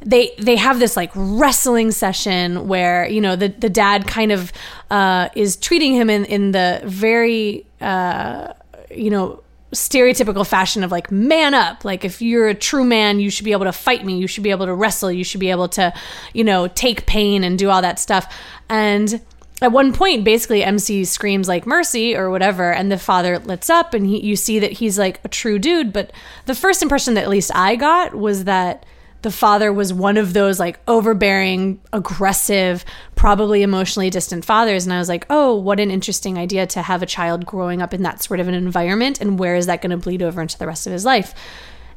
they 0.00 0.32
they 0.38 0.56
have 0.56 0.78
this 0.78 0.96
like 0.96 1.10
wrestling 1.14 1.90
session 1.90 2.68
where 2.68 3.06
you 3.08 3.20
know 3.20 3.36
the 3.36 3.48
the 3.48 3.70
dad 3.70 4.06
kind 4.06 4.32
of 4.32 4.52
uh, 4.90 5.28
is 5.34 5.56
treating 5.56 5.94
him 5.94 6.10
in 6.10 6.24
in 6.26 6.52
the 6.52 6.80
very 6.84 7.66
uh, 7.84 8.54
you 8.90 9.10
know 9.10 9.42
stereotypical 9.72 10.46
fashion 10.46 10.84
of 10.84 10.92
like 10.92 11.10
man 11.10 11.52
up. 11.52 11.84
Like 11.84 12.04
if 12.04 12.22
you're 12.22 12.48
a 12.48 12.54
true 12.54 12.84
man 12.84 13.20
you 13.20 13.30
should 13.30 13.44
be 13.44 13.52
able 13.52 13.64
to 13.64 13.72
fight 13.72 14.04
me. 14.04 14.18
You 14.18 14.26
should 14.26 14.44
be 14.44 14.50
able 14.50 14.66
to 14.66 14.74
wrestle. 14.74 15.10
You 15.10 15.24
should 15.24 15.40
be 15.40 15.50
able 15.50 15.68
to 15.70 15.92
you 16.32 16.44
know 16.44 16.68
take 16.68 17.06
pain 17.06 17.44
and 17.44 17.58
do 17.58 17.70
all 17.70 17.82
that 17.82 17.98
stuff. 17.98 18.32
And 18.68 19.20
at 19.62 19.72
one 19.72 19.92
point 19.92 20.24
basically 20.24 20.64
mc 20.64 21.04
screams 21.04 21.46
like 21.46 21.64
mercy 21.64 22.16
or 22.16 22.28
whatever 22.28 22.72
and 22.72 22.90
the 22.90 22.98
father 22.98 23.38
lets 23.38 23.70
up 23.70 23.94
and 23.94 24.04
he, 24.04 24.20
you 24.20 24.34
see 24.34 24.58
that 24.58 24.72
he's 24.72 24.98
like 24.98 25.20
a 25.24 25.28
true 25.28 25.58
dude. 25.58 25.92
But 25.92 26.12
the 26.46 26.54
first 26.54 26.82
impression 26.82 27.14
that 27.14 27.24
at 27.24 27.30
least 27.30 27.50
i 27.54 27.76
got 27.76 28.14
was 28.14 28.44
that 28.44 28.86
the 29.24 29.30
father 29.30 29.72
was 29.72 29.90
one 29.90 30.18
of 30.18 30.34
those 30.34 30.60
like 30.60 30.78
overbearing 30.86 31.80
aggressive 31.94 32.84
probably 33.14 33.62
emotionally 33.62 34.10
distant 34.10 34.44
fathers. 34.44 34.84
And 34.84 34.92
i 34.92 34.98
was 34.98 35.08
like 35.08 35.26
oh 35.30 35.54
what 35.56 35.80
an 35.80 35.90
interesting 35.90 36.36
idea 36.36 36.66
to 36.66 36.82
have 36.82 37.02
a 37.02 37.06
child 37.06 37.46
growing 37.46 37.80
up 37.80 37.94
in 37.94 38.02
that 38.02 38.22
sort 38.22 38.38
of 38.38 38.48
an 38.48 38.54
environment. 38.54 39.22
And 39.22 39.38
where 39.38 39.56
is 39.56 39.64
that 39.64 39.80
going 39.80 39.92
to 39.92 39.96
bleed 39.96 40.22
over 40.22 40.42
into 40.42 40.58
the 40.58 40.66
rest 40.66 40.86
of 40.86 40.92
his 40.92 41.06
life? 41.06 41.34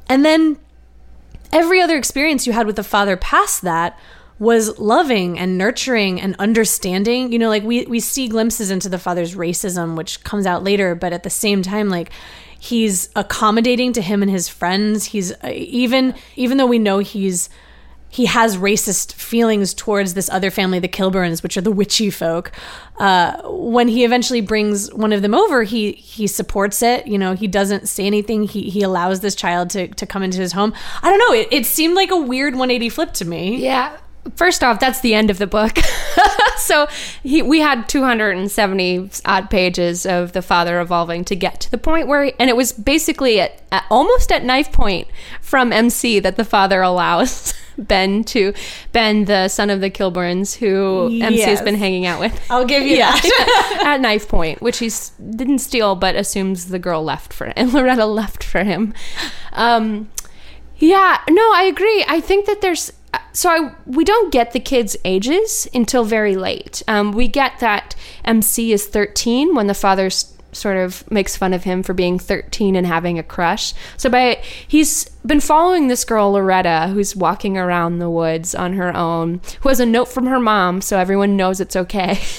And 0.07 0.23
then 0.23 0.57
every 1.51 1.81
other 1.81 1.97
experience 1.97 2.47
you 2.47 2.53
had 2.53 2.65
with 2.65 2.77
the 2.77 2.83
father 2.83 3.17
past 3.17 3.61
that 3.63 3.99
was 4.39 4.79
loving 4.79 5.37
and 5.37 5.57
nurturing 5.57 6.21
and 6.21 6.33
understanding. 6.39 7.33
You 7.33 7.39
know, 7.39 7.49
like 7.49 7.63
we 7.63 7.85
we 7.87 7.99
see 7.99 8.29
glimpses 8.29 8.71
into 8.71 8.87
the 8.87 8.99
father's 8.99 9.35
racism, 9.35 9.97
which 9.97 10.23
comes 10.23 10.45
out 10.45 10.63
later, 10.63 10.95
but 10.95 11.11
at 11.11 11.23
the 11.23 11.29
same 11.29 11.61
time, 11.61 11.89
like 11.89 12.09
he's 12.67 13.09
accommodating 13.15 13.93
to 13.93 14.01
him 14.01 14.21
and 14.21 14.31
his 14.31 14.47
friends. 14.49 15.05
He's 15.05 15.31
uh, 15.31 15.51
even 15.53 16.15
even 16.35 16.57
though 16.57 16.65
we 16.65 16.79
know 16.79 16.99
he's 16.99 17.49
he 18.09 18.25
has 18.25 18.57
racist 18.57 19.13
feelings 19.13 19.73
towards 19.73 20.13
this 20.13 20.29
other 20.29 20.49
family, 20.49 20.79
the 20.79 20.87
Kilburns, 20.87 21.43
which 21.43 21.57
are 21.57 21.61
the 21.61 21.71
witchy 21.71 22.09
folk. 22.09 22.51
Uh, 22.97 23.41
when 23.43 23.89
he 23.89 24.05
eventually 24.05 24.39
brings 24.39 24.91
one 24.93 25.11
of 25.11 25.21
them 25.21 25.35
over, 25.35 25.63
he 25.63 25.91
he 25.93 26.27
supports 26.27 26.81
it. 26.81 27.07
You 27.07 27.17
know, 27.17 27.33
he 27.33 27.47
doesn't 27.47 27.87
say 27.87 28.05
anything. 28.05 28.43
He 28.43 28.69
he 28.69 28.81
allows 28.81 29.19
this 29.19 29.35
child 29.35 29.69
to 29.71 29.87
to 29.87 30.05
come 30.05 30.23
into 30.23 30.39
his 30.39 30.53
home. 30.53 30.73
I 31.01 31.09
don't 31.09 31.19
know. 31.19 31.33
It, 31.33 31.47
it 31.51 31.65
seemed 31.65 31.95
like 31.95 32.11
a 32.11 32.17
weird 32.17 32.53
180 32.53 32.89
flip 32.89 33.13
to 33.13 33.25
me. 33.25 33.57
Yeah. 33.57 33.97
First 34.35 34.63
off, 34.63 34.79
that's 34.79 35.01
the 35.01 35.13
end 35.13 35.29
of 35.29 35.37
the 35.37 35.47
book. 35.47 35.77
so 36.57 36.87
he, 37.23 37.41
we 37.41 37.59
had 37.59 37.87
270 37.87 39.09
odd 39.25 39.49
pages 39.49 40.05
of 40.05 40.33
the 40.33 40.41
father 40.41 40.79
evolving 40.79 41.23
to 41.25 41.35
get 41.35 41.59
to 41.61 41.71
the 41.71 41.77
point 41.77 42.07
where, 42.07 42.31
and 42.39 42.49
it 42.49 42.55
was 42.55 42.71
basically 42.71 43.39
at, 43.39 43.61
at 43.71 43.85
almost 43.89 44.31
at 44.31 44.43
knife 44.43 44.71
point 44.71 45.07
from 45.41 45.71
MC 45.71 46.19
that 46.19 46.35
the 46.35 46.45
father 46.45 46.81
allows 46.81 47.53
Ben 47.77 48.23
to 48.25 48.53
Ben, 48.91 49.25
the 49.25 49.47
son 49.49 49.69
of 49.69 49.81
the 49.81 49.89
Kilburns, 49.89 50.55
who 50.55 51.07
MC 51.21 51.41
has 51.41 51.61
been 51.61 51.75
hanging 51.75 52.05
out 52.05 52.19
with. 52.19 52.39
I'll 52.49 52.65
give 52.65 52.83
you 52.83 52.97
that. 52.97 53.79
at 53.85 54.01
knife 54.01 54.27
point, 54.27 54.61
which 54.61 54.79
he 54.79 54.89
didn't 55.35 55.59
steal, 55.59 55.95
but 55.95 56.15
assumes 56.15 56.69
the 56.69 56.79
girl 56.79 57.03
left 57.03 57.33
for 57.33 57.45
and 57.55 57.69
Lurhetta 57.69 58.11
left 58.11 58.43
for 58.43 58.63
him. 58.63 58.93
Um, 59.53 60.09
yeah, 60.79 61.21
no, 61.29 61.53
I 61.53 61.63
agree. 61.63 62.05
I 62.07 62.19
think 62.19 62.45
that 62.45 62.61
there's 62.61 62.91
so 63.33 63.49
I 63.49 63.75
we 63.85 64.03
don't 64.03 64.31
get 64.31 64.51
the 64.51 64.59
kids' 64.59 64.97
ages 65.05 65.67
until 65.73 66.03
very 66.03 66.35
late. 66.35 66.81
Um, 66.87 67.11
we 67.11 67.27
get 67.27 67.59
that 67.59 67.95
MC 68.25 68.71
is 68.73 68.87
13 68.87 69.53
when 69.53 69.67
the 69.67 69.73
father 69.73 70.09
sort 70.51 70.77
of 70.77 71.09
makes 71.11 71.37
fun 71.37 71.53
of 71.53 71.63
him 71.63 71.83
for 71.83 71.93
being 71.93 72.17
13 72.17 72.75
and 72.75 72.87
having 72.87 73.19
a 73.19 73.23
crush. 73.23 73.73
So 73.95 74.09
by 74.09 74.41
he's 74.67 75.05
been 75.25 75.39
following 75.39 75.87
this 75.87 76.03
girl 76.03 76.33
Lurhetta 76.33 76.91
who's 76.91 77.15
walking 77.15 77.57
around 77.57 77.99
the 77.99 78.09
woods 78.09 78.55
on 78.55 78.73
her 78.73 78.95
own, 78.95 79.41
who 79.61 79.69
has 79.69 79.79
a 79.79 79.85
note 79.85 80.07
from 80.07 80.25
her 80.25 80.39
mom 80.39 80.81
so 80.81 80.97
everyone 80.97 81.37
knows 81.37 81.61
it's 81.61 81.75
okay. 81.75 82.19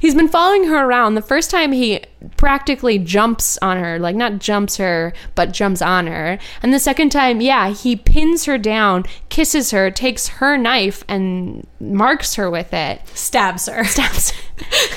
He's 0.00 0.14
been 0.14 0.28
following 0.28 0.64
her 0.64 0.86
around. 0.86 1.14
The 1.14 1.22
first 1.22 1.50
time 1.50 1.72
he 1.72 2.02
practically 2.38 2.98
jumps 2.98 3.58
on 3.58 3.76
her, 3.76 3.98
like 3.98 4.16
not 4.16 4.38
jumps 4.38 4.78
her, 4.78 5.12
but 5.34 5.52
jumps 5.52 5.82
on 5.82 6.06
her. 6.06 6.38
And 6.62 6.72
the 6.72 6.78
second 6.78 7.10
time, 7.10 7.42
yeah, 7.42 7.68
he 7.68 7.96
pins 7.96 8.46
her 8.46 8.56
down, 8.56 9.04
kisses 9.28 9.72
her, 9.72 9.90
takes 9.90 10.28
her 10.28 10.56
knife 10.56 11.04
and 11.06 11.66
marks 11.78 12.34
her 12.36 12.50
with 12.50 12.72
it. 12.72 13.06
Stabs 13.08 13.66
her. 13.66 13.84
Stabs. 13.84 14.30
Her. 14.30 14.42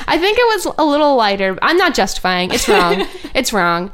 I 0.07 0.17
think 0.17 0.38
it 0.39 0.55
was 0.55 0.74
a 0.77 0.86
little 0.86 1.17
lighter. 1.17 1.57
I'm 1.62 1.77
not 1.77 1.93
justifying. 1.93 2.51
It's 2.51 2.69
wrong. 2.69 3.05
it's 3.36 3.51
wrong. 3.51 3.91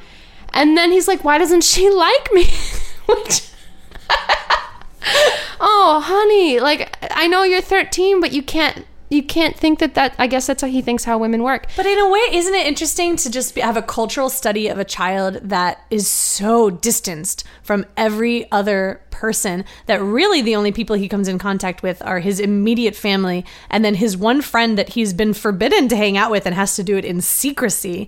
And 0.54 0.78
then 0.78 0.92
he's 0.92 1.08
like, 1.08 1.24
"Why 1.24 1.38
doesn't 1.38 1.64
she 1.64 1.90
like 1.90 2.32
me?" 2.32 2.46
Which 3.08 3.50
Oh, 5.62 6.02
honey, 6.04 6.60
like 6.60 6.96
I 7.12 7.28
know 7.28 7.44
you're 7.44 7.62
13, 7.62 8.22
but 8.22 8.32
you 8.32 8.42
can't 8.42 8.86
you 9.10 9.24
can't 9.24 9.56
think 9.58 9.80
that 9.80 9.96
that 9.96 10.14
I 10.20 10.28
guess 10.28 10.48
that's 10.48 10.62
how 10.62 10.68
he 10.68 10.82
thinks 10.82 11.04
how 11.04 11.18
women 11.18 11.42
work. 11.44 11.66
But 11.76 11.86
in 11.86 11.98
a 12.00 12.10
way, 12.10 12.20
isn't 12.32 12.54
it 12.54 12.68
interesting 12.68 13.16
to 13.18 13.30
just 13.30 13.56
be, 13.56 13.62
have 13.62 13.76
a 13.78 13.82
cultural 13.82 14.30
study 14.30 14.68
of 14.68 14.78
a 14.78 14.86
child 14.86 15.40
that 15.42 15.84
is 15.90 16.08
so 16.08 16.70
distanced 16.70 17.44
from 17.64 17.86
every 17.98 18.50
other 18.52 19.02
person 19.10 19.66
that 19.88 20.02
really 20.02 20.42
the 20.42 20.56
only 20.56 20.72
people 20.72 20.96
he 20.96 21.10
comes 21.10 21.28
in 21.28 21.38
contact 21.40 21.84
with 21.84 22.02
are 22.06 22.20
his 22.20 22.40
immediate 22.40 22.96
family 22.96 23.44
and 23.70 23.84
then 23.84 23.96
his 23.96 24.16
one 24.16 24.42
friend 24.42 24.78
that 24.78 24.90
he's 24.90 25.12
been 25.14 25.34
forbidden 25.34 25.88
to 25.90 25.96
hang 25.96 26.16
out 26.16 26.32
with 26.32 26.46
and 26.46 26.56
has 26.56 26.76
to 26.76 26.84
do 26.84 26.96
it 26.96 27.04
in 27.04 27.20
secrecy 27.20 28.08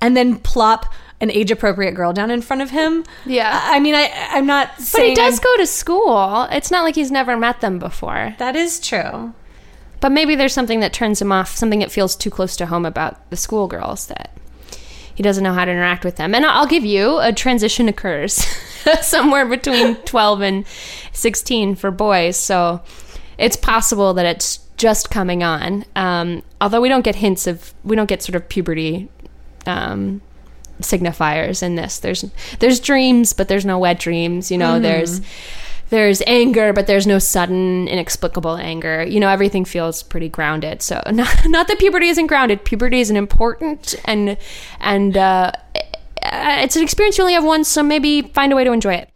and 0.00 0.16
then 0.16 0.36
plop 0.36 0.92
an 1.20 1.30
age 1.30 1.50
appropriate 1.50 1.92
girl 1.92 2.12
down 2.12 2.30
in 2.30 2.40
front 2.42 2.62
of 2.62 2.70
him. 2.70 3.04
Yeah. 3.26 3.60
I 3.64 3.78
mean, 3.78 3.94
I, 3.94 4.10
I'm 4.30 4.46
not 4.46 4.70
But 4.92 5.02
he 5.02 5.14
does 5.14 5.34
I'm- 5.34 5.42
go 5.44 5.56
to 5.58 5.66
school. 5.66 6.48
It's 6.50 6.70
not 6.70 6.82
like 6.82 6.94
he's 6.94 7.10
never 7.10 7.36
met 7.36 7.60
them 7.60 7.78
before. 7.78 8.34
That 8.38 8.56
is 8.56 8.80
true. 8.80 9.34
But 10.00 10.12
maybe 10.12 10.34
there's 10.34 10.54
something 10.54 10.80
that 10.80 10.92
turns 10.92 11.20
him 11.20 11.30
off, 11.32 11.56
something 11.56 11.80
that 11.80 11.90
feels 11.90 12.16
too 12.16 12.30
close 12.30 12.56
to 12.56 12.66
home 12.66 12.86
about 12.86 13.28
the 13.30 13.36
schoolgirls 13.36 14.06
that 14.06 14.30
he 15.14 15.22
doesn't 15.22 15.44
know 15.44 15.52
how 15.52 15.66
to 15.66 15.70
interact 15.70 16.02
with 16.02 16.16
them. 16.16 16.34
And 16.34 16.46
I'll 16.46 16.66
give 16.66 16.84
you 16.84 17.18
a 17.20 17.30
transition 17.30 17.88
occurs 17.88 18.34
somewhere 19.02 19.46
between 19.46 19.96
12 20.06 20.40
and 20.40 20.66
16 21.12 21.74
for 21.74 21.90
boys. 21.90 22.38
So 22.38 22.80
it's 23.36 23.56
possible 23.56 24.14
that 24.14 24.24
it's 24.24 24.60
just 24.78 25.10
coming 25.10 25.42
on. 25.42 25.84
Um, 25.94 26.42
although 26.58 26.80
we 26.80 26.88
don't 26.88 27.04
get 27.04 27.16
hints 27.16 27.46
of, 27.46 27.74
we 27.84 27.96
don't 27.96 28.08
get 28.08 28.22
sort 28.22 28.34
of 28.34 28.48
puberty 28.48 29.10
um, 29.66 30.22
signifiers 30.80 31.62
in 31.62 31.74
this. 31.74 31.98
There's 31.98 32.24
there's 32.60 32.80
dreams, 32.80 33.34
but 33.34 33.48
there's 33.48 33.66
no 33.66 33.78
wet 33.78 33.98
dreams. 33.98 34.50
You 34.50 34.56
know, 34.56 34.80
there's 34.80 35.20
there's 35.90 36.22
anger, 36.26 36.72
but 36.72 36.86
there's 36.86 37.06
no 37.06 37.18
sudden, 37.18 37.88
inexplicable 37.88 38.56
anger. 38.56 39.04
You 39.04 39.20
know, 39.20 39.28
everything 39.28 39.64
feels 39.64 40.02
pretty 40.02 40.28
grounded. 40.28 40.82
So 40.82 41.02
not 41.10 41.46
not 41.46 41.68
that 41.68 41.78
puberty 41.78 42.08
isn't 42.08 42.26
grounded. 42.26 42.64
Puberty 42.64 43.00
is 43.00 43.10
an 43.10 43.16
important 43.16 43.94
and 44.04 44.36
and 44.80 45.16
uh, 45.16 45.52
it's 46.22 46.76
an 46.76 46.82
experience 46.82 47.18
you 47.18 47.24
only 47.24 47.34
have 47.34 47.44
once. 47.44 47.68
So 47.68 47.82
maybe 47.82 48.22
find 48.22 48.52
a 48.52 48.56
way 48.56 48.64
to 48.64 48.72
enjoy 48.72 48.94
it. 48.94 49.09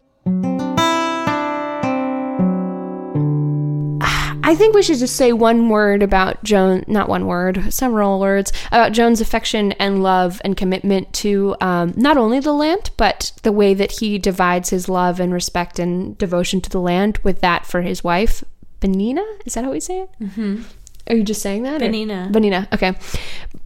I 4.44 4.54
think 4.54 4.74
we 4.74 4.82
should 4.82 4.98
just 4.98 5.16
say 5.16 5.32
one 5.32 5.68
word 5.68 6.02
about 6.02 6.44
Joan, 6.44 6.84
not 6.86 7.08
one 7.08 7.26
word, 7.26 7.72
several 7.72 8.20
words 8.20 8.52
about 8.68 8.92
Joan's 8.92 9.20
affection 9.20 9.72
and 9.72 10.02
love 10.02 10.40
and 10.44 10.56
commitment 10.56 11.12
to 11.14 11.56
um, 11.60 11.94
not 11.96 12.16
only 12.16 12.40
the 12.40 12.52
land, 12.52 12.90
but 12.96 13.32
the 13.42 13.52
way 13.52 13.72
that 13.74 13.92
he 13.92 14.18
divides 14.18 14.70
his 14.70 14.88
love 14.88 15.18
and 15.18 15.32
respect 15.32 15.78
and 15.78 16.16
devotion 16.18 16.60
to 16.60 16.70
the 16.70 16.80
land 16.80 17.18
with 17.22 17.40
that 17.40 17.64
for 17.64 17.82
his 17.82 18.04
wife, 18.04 18.44
Banina. 18.80 19.24
Is 19.46 19.54
that 19.54 19.64
how 19.64 19.70
we 19.70 19.80
say 19.80 20.02
it? 20.02 20.10
Mm-hmm. 20.20 20.62
Are 21.08 21.16
you 21.16 21.22
just 21.24 21.42
saying 21.42 21.62
that? 21.62 21.82
or- 21.82 21.86
Banina. 21.86 22.30
Banina. 22.30 22.72
Okay. 22.72 22.94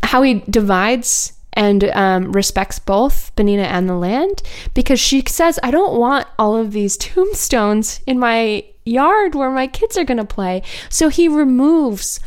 How 0.04 0.22
he 0.22 0.34
divides 0.48 1.32
and 1.54 1.84
um, 1.90 2.30
respects 2.32 2.78
both 2.78 3.34
Banina 3.34 3.64
and 3.64 3.88
the 3.88 3.94
land 3.96 4.42
because 4.74 5.00
she 5.00 5.24
says, 5.26 5.58
I 5.62 5.72
don't 5.72 5.98
want 5.98 6.28
all 6.38 6.56
of 6.56 6.70
these 6.72 6.96
tombstones 6.98 8.00
in 8.06 8.18
my 8.18 8.64
yard 8.88 9.34
where 9.34 9.50
my 9.50 9.66
kids 9.66 9.96
are 9.96 10.04
going 10.04 10.18
to 10.18 10.24
play. 10.24 10.62
So 10.88 11.08
he 11.08 11.28
removes 11.28 12.20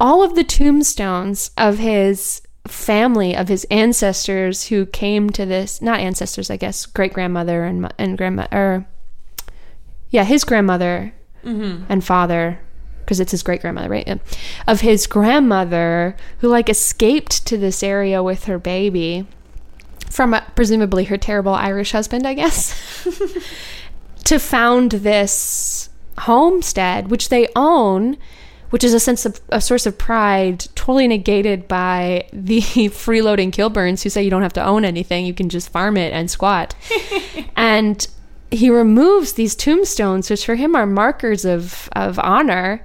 all 0.00 0.22
of 0.22 0.34
the 0.34 0.44
tombstones 0.44 1.50
of 1.56 1.78
his 1.78 2.42
family, 2.66 3.36
of 3.36 3.48
his 3.48 3.64
ancestors 3.70 4.68
who 4.68 4.86
came 4.86 5.30
to 5.30 5.44
this, 5.44 5.82
not 5.82 6.00
ancestors, 6.00 6.50
I 6.50 6.56
guess, 6.56 6.86
great 6.86 7.12
grandmother 7.12 7.64
and, 7.64 7.92
and 7.98 8.16
grandma, 8.16 8.46
or 8.50 8.86
yeah, 10.10 10.24
his 10.24 10.44
grandmother 10.44 11.12
and 11.88 12.04
father, 12.04 12.60
because 13.00 13.20
it's 13.20 13.32
his 13.32 13.42
great 13.42 13.60
grandmother, 13.60 13.90
right? 13.90 14.06
Yeah. 14.06 14.16
Of 14.66 14.80
his 14.80 15.06
grandmother 15.06 16.16
who 16.38 16.48
like 16.48 16.68
escaped 16.68 17.46
to 17.46 17.58
this 17.58 17.82
area 17.82 18.22
with 18.22 18.44
her 18.44 18.58
baby 18.58 19.26
from 20.10 20.32
uh, 20.32 20.42
presumably 20.54 21.04
her 21.04 21.18
terrible 21.18 21.54
Irish 21.54 21.92
husband, 21.92 22.26
I 22.26 22.34
guess, 22.34 22.74
to 24.24 24.38
found 24.38 24.92
this 24.92 25.90
homestead, 26.18 27.10
which 27.10 27.28
they 27.28 27.48
own. 27.56 28.16
Which 28.70 28.82
is 28.82 28.92
a 28.92 28.98
sense 28.98 29.24
of 29.24 29.40
a 29.50 29.60
source 29.60 29.86
of 29.86 29.98
pride, 29.98 30.66
totally 30.74 31.06
negated 31.06 31.68
by 31.68 32.26
the 32.32 32.60
freeloading 32.90 33.52
Kilburns 33.52 34.02
who 34.02 34.10
say 34.10 34.24
you 34.24 34.30
don't 34.30 34.42
have 34.42 34.52
to 34.54 34.64
own 34.64 34.84
anything, 34.84 35.26
you 35.26 35.34
can 35.34 35.48
just 35.48 35.68
farm 35.68 35.96
it 35.96 36.12
and 36.12 36.28
squat. 36.28 36.74
and 37.56 38.04
he 38.50 38.70
removes 38.70 39.34
these 39.34 39.54
tombstones, 39.54 40.30
which 40.30 40.44
for 40.44 40.54
him 40.54 40.74
are 40.74 40.86
markers 40.86 41.44
of, 41.44 41.88
of 41.92 42.18
honor, 42.18 42.84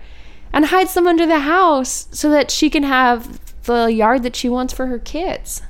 and 0.52 0.66
hides 0.66 0.94
them 0.94 1.08
under 1.08 1.26
the 1.26 1.40
house 1.40 2.08
so 2.12 2.30
that 2.30 2.52
she 2.52 2.70
can 2.70 2.84
have 2.84 3.40
the 3.64 3.86
yard 3.86 4.24
that 4.24 4.36
she 4.36 4.50
wants 4.50 4.74
for 4.74 4.88
her 4.88 5.00
kids. 5.00 5.62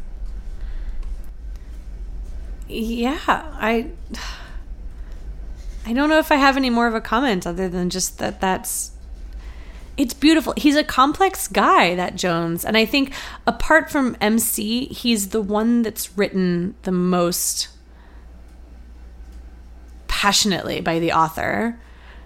Yeah, 2.68 3.20
I 3.28 3.88
I 5.90 5.94
don't 5.94 6.08
know 6.08 6.20
if 6.20 6.32
I 6.32 6.36
have 6.36 6.56
any 6.56 6.70
more 6.70 6.86
of 6.86 6.94
a 6.94 7.02
comment 7.02 7.48
other 7.48 7.68
than 7.68 7.90
just 7.90 8.20
that 8.20 8.40
that's 8.40 8.92
it's 9.98 10.14
beautiful. 10.14 10.54
He's 10.56 10.76
a 10.76 10.84
complex 10.84 11.48
guy, 11.48 11.96
that 11.96 12.16
Jones. 12.16 12.64
And 12.64 12.78
I 12.78 12.86
think 12.86 13.12
apart 13.48 13.90
from 13.90 14.16
MC, 14.22 14.86
he's 14.86 15.30
the 15.30 15.42
one 15.42 15.82
that's 15.82 16.16
written 16.16 16.76
the 16.84 16.92
most 16.92 17.70
passionately 20.08 20.80
by 20.80 21.00
the 21.00 21.12
author. 21.12 21.80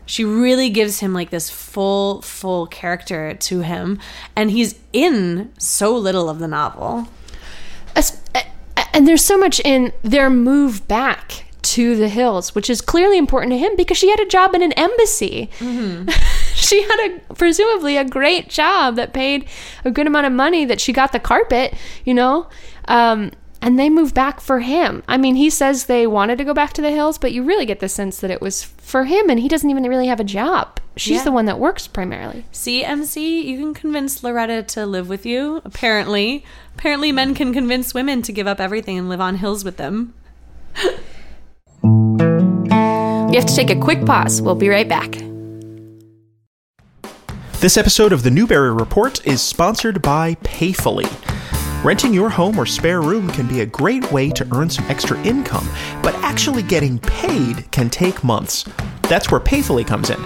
She 0.05 0.25
really 0.25 0.69
gives 0.69 0.99
him 0.99 1.13
like 1.13 1.29
this 1.29 1.49
full, 1.49 2.21
full 2.21 2.67
character 2.67 3.33
to 3.33 3.61
him. 3.61 3.97
And 4.35 4.51
he's 4.51 4.77
in 4.91 5.53
so 5.57 5.95
little 5.95 6.29
of 6.29 6.39
the 6.39 6.49
novel. 6.49 7.07
As- 7.95 8.19
eh, 8.35 8.43
eh, 8.75 8.85
and 8.91 9.07
there's 9.07 9.23
so 9.23 9.37
much 9.37 9.61
in 9.61 9.93
their 10.03 10.29
move 10.29 10.85
back 10.89 11.45
to 11.63 11.95
the 11.95 12.09
hills, 12.09 12.53
which 12.55 12.69
is 12.69 12.81
clearly 12.81 13.17
important 13.17 13.51
to 13.51 13.57
him 13.57 13.75
because 13.75 13.97
she 13.97 14.09
had 14.09 14.19
a 14.19 14.25
job 14.25 14.53
in 14.53 14.61
an 14.61 14.73
embassy. 14.73 15.49
she 16.55 16.81
had 16.83 17.11
a 17.11 17.33
presumably 17.35 17.97
a 17.97 18.03
great 18.05 18.49
job 18.49 18.95
that 18.95 19.13
paid 19.13 19.45
a 19.83 19.91
good 19.91 20.07
amount 20.07 20.25
of 20.27 20.33
money 20.33 20.65
that 20.65 20.79
she 20.81 20.93
got 20.93 21.11
the 21.11 21.19
carpet, 21.19 21.73
you 22.05 22.13
know. 22.13 22.47
Um, 22.85 23.31
and 23.61 23.79
they 23.79 23.89
moved 23.89 24.13
back 24.13 24.41
for 24.41 24.59
him. 24.59 25.03
I 25.07 25.15
mean, 25.17 25.35
he 25.35 25.49
says 25.49 25.85
they 25.85 26.05
wanted 26.05 26.37
to 26.37 26.43
go 26.43 26.53
back 26.53 26.73
to 26.73 26.81
the 26.81 26.91
hills, 26.91 27.17
but 27.17 27.31
you 27.31 27.43
really 27.43 27.65
get 27.65 27.79
the 27.79 27.87
sense 27.87 28.19
that 28.19 28.29
it 28.29 28.41
was 28.41 28.61
for 28.63 29.05
him, 29.05 29.29
and 29.29 29.39
he 29.39 29.47
doesn't 29.47 29.69
even 29.69 29.83
really 29.83 30.07
have 30.07 30.19
a 30.19 30.25
job. 30.25 30.81
She's 30.97 31.19
Yeah. 31.19 31.23
the 31.23 31.31
one 31.31 31.45
that 31.45 31.59
works 31.59 31.87
primarily. 31.87 32.43
CMC, 32.51 33.41
you 33.45 33.57
can 33.57 33.73
convince 33.73 34.19
Lurhetta 34.21 34.67
to 34.67 34.85
live 34.85 35.07
with 35.07 35.25
you. 35.25 35.61
Apparently, 35.63 36.43
apparently, 36.75 37.13
men 37.13 37.33
can 37.33 37.53
convince 37.53 37.93
women 37.93 38.21
to 38.23 38.33
give 38.33 38.47
up 38.47 38.59
everything 38.59 38.99
and 38.99 39.07
live 39.07 39.21
on 39.21 39.37
hills 39.37 39.63
with 39.63 39.77
them. 39.77 40.13
We 42.63 43.35
have 43.35 43.45
to 43.45 43.55
take 43.55 43.69
a 43.69 43.79
quick 43.79 44.05
pause. 44.05 44.41
We'll 44.41 44.55
be 44.55 44.69
right 44.69 44.87
back. 44.87 45.11
This 47.59 47.77
episode 47.77 48.11
of 48.11 48.23
the 48.23 48.31
Newbery 48.31 48.73
Report 48.73 49.25
is 49.25 49.41
sponsored 49.41 50.01
by 50.01 50.35
Payfully. 50.43 51.07
Renting 51.83 52.13
your 52.13 52.29
home 52.29 52.57
or 52.57 52.65
spare 52.65 53.01
room 53.01 53.29
can 53.29 53.47
be 53.47 53.61
a 53.61 53.65
great 53.65 54.09
way 54.11 54.29
to 54.31 54.47
earn 54.53 54.69
some 54.69 54.85
extra 54.85 55.21
income, 55.23 55.67
but 56.01 56.13
actually 56.15 56.63
getting 56.63 56.99
paid 56.99 57.69
can 57.71 57.89
take 57.89 58.23
months. 58.23 58.65
That's 59.03 59.31
where 59.31 59.41
Payfully 59.41 59.85
comes 59.85 60.09
in. 60.09 60.19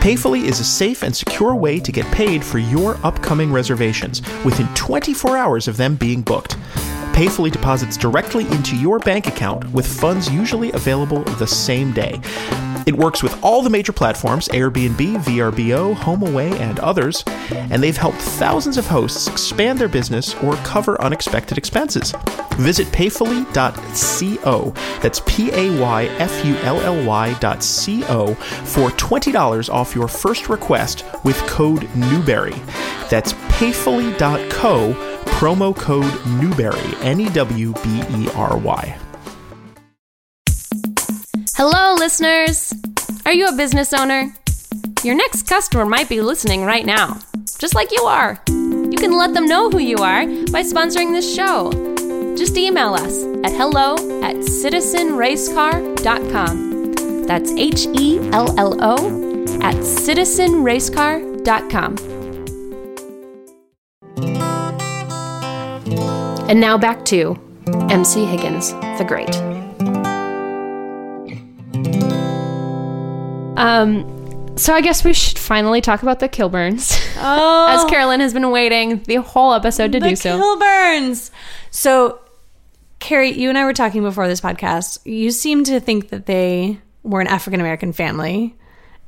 Payfully 0.00 0.44
is 0.44 0.60
a 0.60 0.64
safe 0.64 1.02
and 1.02 1.14
secure 1.14 1.54
way 1.54 1.80
to 1.80 1.92
get 1.92 2.06
paid 2.12 2.44
for 2.44 2.58
your 2.58 2.96
upcoming 3.04 3.52
reservations 3.52 4.20
within 4.44 4.66
24 4.74 5.36
hours 5.36 5.68
of 5.68 5.76
them 5.76 5.96
being 5.96 6.22
booked. 6.22 6.56
Payfully 7.16 7.50
deposits 7.50 7.96
directly 7.96 8.46
into 8.48 8.76
your 8.76 8.98
bank 8.98 9.26
account 9.26 9.64
with 9.72 9.86
funds 9.86 10.30
usually 10.30 10.70
available 10.72 11.22
the 11.22 11.46
same 11.46 11.90
day. 11.92 12.20
It 12.84 12.94
works 12.94 13.22
with 13.22 13.42
all 13.42 13.62
the 13.62 13.70
major 13.70 13.94
platforms 13.94 14.48
Airbnb, 14.48 15.24
VRBO, 15.24 15.94
HomeAway, 15.94 16.52
and 16.60 16.78
others, 16.80 17.24
and 17.50 17.82
they've 17.82 17.96
helped 17.96 18.18
thousands 18.18 18.76
of 18.76 18.86
hosts 18.86 19.28
expand 19.28 19.78
their 19.78 19.88
business 19.88 20.34
or 20.42 20.56
cover 20.56 21.00
unexpected 21.00 21.56
expenses. 21.56 22.12
Visit 22.56 22.86
payfully.co, 22.88 24.74
that's 25.00 25.22
P 25.24 25.50
A 25.52 25.80
Y 25.80 26.04
F 26.18 26.44
U 26.44 26.54
L 26.56 26.80
L 26.82 27.02
Y.co, 27.06 28.34
for 28.34 28.90
$20 28.90 29.72
off 29.72 29.94
your 29.94 30.08
first 30.08 30.50
request 30.50 31.06
with 31.24 31.38
code 31.46 31.88
Newbery. 31.94 32.54
That's 33.08 33.32
payfully.co, 33.32 35.15
promo 35.36 35.76
code 35.76 36.12
Newbery, 36.40 36.96
N 37.02 37.20
E 37.20 37.28
W 37.28 37.74
B 37.84 38.02
E 38.10 38.26
R 38.34 38.56
Y. 38.56 38.98
Hello, 41.54 41.94
listeners! 41.94 42.72
Are 43.26 43.34
you 43.34 43.46
a 43.46 43.52
business 43.52 43.92
owner? 43.92 44.32
Your 45.04 45.14
next 45.14 45.46
customer 45.46 45.84
might 45.84 46.08
be 46.08 46.22
listening 46.22 46.64
right 46.64 46.86
now, 46.86 47.18
just 47.58 47.74
like 47.74 47.92
you 47.92 48.04
are. 48.04 48.40
You 48.48 48.96
can 48.96 49.18
let 49.18 49.34
them 49.34 49.44
know 49.44 49.68
who 49.68 49.78
you 49.78 49.98
are 49.98 50.24
by 50.24 50.62
sponsoring 50.62 51.12
this 51.12 51.34
show. 51.34 51.70
Just 52.34 52.56
email 52.56 52.94
us 52.94 53.22
at 53.44 53.52
hello 53.52 53.96
at 54.22 54.36
citizenracecar.com. 54.36 57.26
That's 57.26 57.52
H 57.52 57.86
E 57.92 58.20
L 58.32 58.58
L 58.58 58.82
O 58.82 58.94
at 59.60 59.76
citizenracecar.com. 59.76 62.15
And 66.48 66.60
now 66.60 66.78
back 66.78 67.04
to 67.06 67.36
MC 67.90 68.24
Higgins 68.24 68.70
the 68.98 69.04
Great. 69.06 69.34
Um, 73.56 74.56
so 74.56 74.74
I 74.74 74.80
guess 74.80 75.02
we 75.04 75.12
should 75.12 75.38
finally 75.38 75.80
talk 75.80 76.02
about 76.02 76.20
the 76.20 76.28
Kilburns, 76.28 76.92
Oh, 77.18 77.66
as 77.70 77.84
Carolyn 77.90 78.20
has 78.20 78.32
been 78.32 78.50
waiting 78.50 79.02
the 79.04 79.16
whole 79.16 79.52
episode 79.54 79.92
to 79.92 80.00
the 80.00 80.10
do 80.10 80.16
so. 80.16 80.38
Kilburns. 80.38 81.30
So, 81.70 82.20
Carrie, 82.98 83.32
you 83.32 83.48
and 83.48 83.56
I 83.58 83.64
were 83.64 83.72
talking 83.72 84.02
before 84.02 84.28
this 84.28 84.40
podcast. 84.40 84.98
You 85.04 85.30
seemed 85.30 85.66
to 85.66 85.80
think 85.80 86.10
that 86.10 86.26
they 86.26 86.80
were 87.02 87.20
an 87.20 87.26
African 87.26 87.60
American 87.60 87.92
family, 87.92 88.54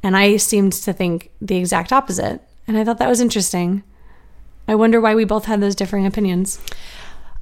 and 0.02 0.16
I 0.16 0.38
seemed 0.38 0.72
to 0.72 0.92
think 0.92 1.30
the 1.40 1.56
exact 1.56 1.92
opposite. 1.92 2.40
And 2.66 2.76
I 2.76 2.84
thought 2.84 2.98
that 2.98 3.08
was 3.08 3.20
interesting. 3.20 3.82
I 4.66 4.74
wonder 4.74 5.00
why 5.00 5.14
we 5.14 5.24
both 5.24 5.46
had 5.46 5.60
those 5.60 5.74
differing 5.74 6.04
opinions. 6.06 6.58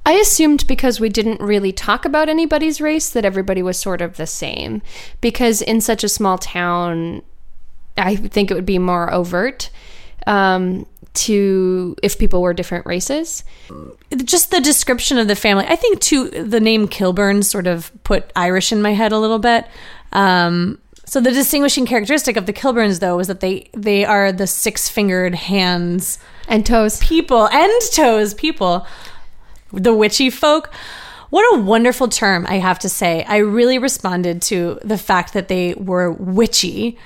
I 0.07 0.13
assumed 0.13 0.65
because 0.67 1.01
we 1.01 1.09
didn't 1.09 1.41
really 1.41 1.73
talk 1.73 2.05
about 2.05 2.29
anybody's 2.29 2.79
race 2.79 3.09
that 3.09 3.25
everybody 3.25 3.61
was 3.61 3.77
sort 3.77 4.01
of 4.01 4.15
the 4.15 4.25
same. 4.25 4.81
Because 5.19 5.61
in 5.61 5.81
such 5.81 6.01
a 6.01 6.09
small 6.09 6.37
town, 6.37 7.23
I 7.97 8.15
think 8.15 8.49
it 8.49 8.53
would 8.53 8.65
be 8.65 8.79
more 8.79 9.13
overt 9.13 9.69
um, 10.25 10.85
to 11.15 11.95
if 12.01 12.17
people 12.17 12.41
were 12.41 12.53
different 12.53 12.85
races. 12.85 13.43
Just 14.23 14.51
the 14.51 14.61
description 14.61 15.17
of 15.17 15.27
the 15.27 15.35
family. 15.35 15.65
I 15.67 15.75
think 15.75 15.99
too 15.99 16.29
the 16.29 16.61
name 16.61 16.87
Kilburn 16.87 17.43
sort 17.43 17.67
of 17.67 17.91
put 18.05 18.31
Irish 18.33 18.71
in 18.71 18.81
my 18.81 18.93
head 18.93 19.11
a 19.11 19.19
little 19.19 19.39
bit. 19.39 19.67
Um, 20.13 20.79
so 21.03 21.21
the 21.21 21.31
distinguishing 21.31 21.85
characteristic 21.85 22.35
of 22.35 22.45
the 22.45 22.53
Kilburns, 22.53 22.99
though, 22.99 23.19
is 23.19 23.27
that 23.27 23.39
they 23.39 23.69
they 23.73 24.05
are 24.05 24.31
the 24.31 24.47
six 24.47 24.89
fingered 24.89 25.35
hands 25.35 26.19
And 26.47 26.65
toes. 26.65 26.99
people 26.99 27.47
and 27.47 27.81
toes 27.93 28.33
people, 28.33 28.85
the 29.71 29.93
witchy 29.93 30.29
folk. 30.29 30.71
What 31.29 31.57
a 31.57 31.61
wonderful 31.61 32.07
term, 32.07 32.45
I 32.47 32.55
have 32.55 32.79
to 32.79 32.89
say. 32.89 33.23
I 33.25 33.37
really 33.37 33.77
responded 33.77 34.41
to 34.43 34.79
the 34.83 34.97
fact 34.97 35.33
that 35.33 35.49
they 35.49 35.73
were 35.73 36.11
witchy. 36.11 36.97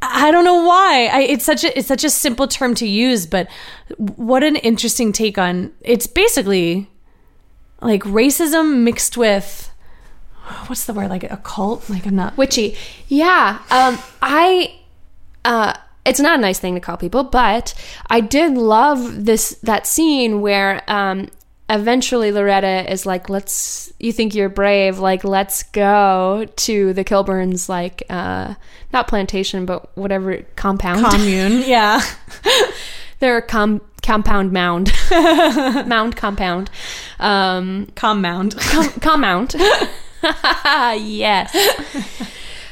I 0.00 0.30
don't 0.30 0.44
know 0.44 0.64
why. 0.64 1.08
I, 1.12 1.20
it's 1.22 1.44
such 1.44 1.64
a 1.64 1.78
it's 1.78 1.88
such 1.88 2.04
a 2.04 2.10
simple 2.10 2.48
term 2.48 2.74
to 2.76 2.86
use, 2.86 3.26
but 3.26 3.48
what 3.96 4.42
an 4.42 4.56
interesting 4.56 5.12
take 5.12 5.38
on. 5.38 5.72
It's 5.80 6.06
basically 6.06 6.90
like 7.80 8.02
racism 8.04 8.78
mixed 8.78 9.16
with 9.16 9.70
what's 10.66 10.84
the 10.84 10.92
word 10.92 11.10
like 11.10 11.24
a 11.24 11.38
cult. 11.38 11.88
Like 11.88 12.06
I'm 12.06 12.16
not. 12.16 12.36
Witchy. 12.36 12.76
Yeah. 13.08 13.60
Um, 13.70 13.98
I. 14.22 14.74
Uh, 15.44 15.74
it's 16.06 16.20
not 16.20 16.38
a 16.38 16.40
nice 16.40 16.58
thing 16.58 16.74
to 16.74 16.80
call 16.80 16.96
people, 16.98 17.24
but 17.24 17.74
I 18.08 18.20
did 18.20 18.58
love 18.58 19.24
this 19.24 19.58
that 19.62 19.86
scene 19.86 20.40
where 20.42 20.82
um, 20.90 21.28
eventually 21.70 22.30
Lurhetta 22.30 22.90
is 22.90 23.06
like, 23.06 23.28
"Let's." 23.28 23.92
You 23.98 24.12
think 24.12 24.34
you're 24.34 24.48
brave? 24.48 24.98
Like, 24.98 25.24
let's 25.24 25.62
go 25.62 26.46
to 26.56 26.92
the 26.92 27.04
Kilburns, 27.04 27.68
like, 27.68 28.02
uh, 28.10 28.54
not 28.92 29.08
plantation, 29.08 29.64
but 29.66 29.96
whatever 29.96 30.42
compound. 30.56 31.04
Commune, 31.06 31.62
yeah. 31.66 32.00
Their 33.20 33.40
com- 33.40 33.80
compound 34.02 34.52
mound, 34.52 34.92
mound 35.10 36.16
compound, 36.16 36.70
um, 37.20 37.86
Commound. 37.94 38.56
com- 38.58 38.90
compound. 39.00 39.54
yes. 40.24 41.54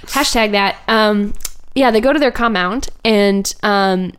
Hashtag 0.07 0.51
that. 0.53 0.77
Um, 0.89 1.33
yeah, 1.75 1.91
they 1.91 2.01
go 2.03 2.13
to 2.13 2.19
their 2.19 2.33
compound, 2.33 2.89
and 3.05 3.51
um, 3.63 4.13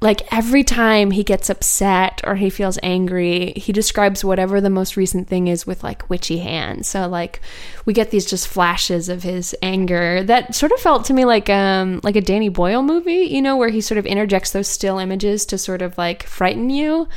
like 0.00 0.32
every 0.32 0.62
time 0.62 1.10
he 1.10 1.24
gets 1.24 1.50
upset 1.50 2.20
or 2.24 2.36
he 2.36 2.50
feels 2.50 2.78
angry, 2.82 3.52
he 3.56 3.72
describes 3.72 4.24
whatever 4.24 4.60
the 4.60 4.70
most 4.70 4.96
recent 4.96 5.28
thing 5.28 5.48
is 5.48 5.66
with 5.66 5.82
like 5.82 6.08
witchy 6.08 6.38
hands. 6.38 6.86
So 6.88 7.08
like 7.08 7.40
we 7.84 7.92
get 7.92 8.10
these 8.10 8.26
just 8.26 8.46
flashes 8.46 9.08
of 9.08 9.24
his 9.24 9.56
anger 9.60 10.22
that 10.22 10.54
sort 10.54 10.72
of 10.72 10.80
felt 10.80 11.04
to 11.06 11.12
me 11.14 11.24
like 11.24 11.50
um 11.50 12.00
like 12.04 12.16
a 12.16 12.20
Danny 12.20 12.48
Boyle 12.48 12.82
movie, 12.82 13.24
you 13.24 13.42
know, 13.42 13.56
where 13.56 13.70
he 13.70 13.80
sort 13.80 13.98
of 13.98 14.06
interjects 14.06 14.52
those 14.52 14.68
still 14.68 14.98
images 14.98 15.44
to 15.46 15.58
sort 15.58 15.82
of 15.82 15.98
like 15.98 16.22
frighten 16.22 16.70
you. 16.70 17.08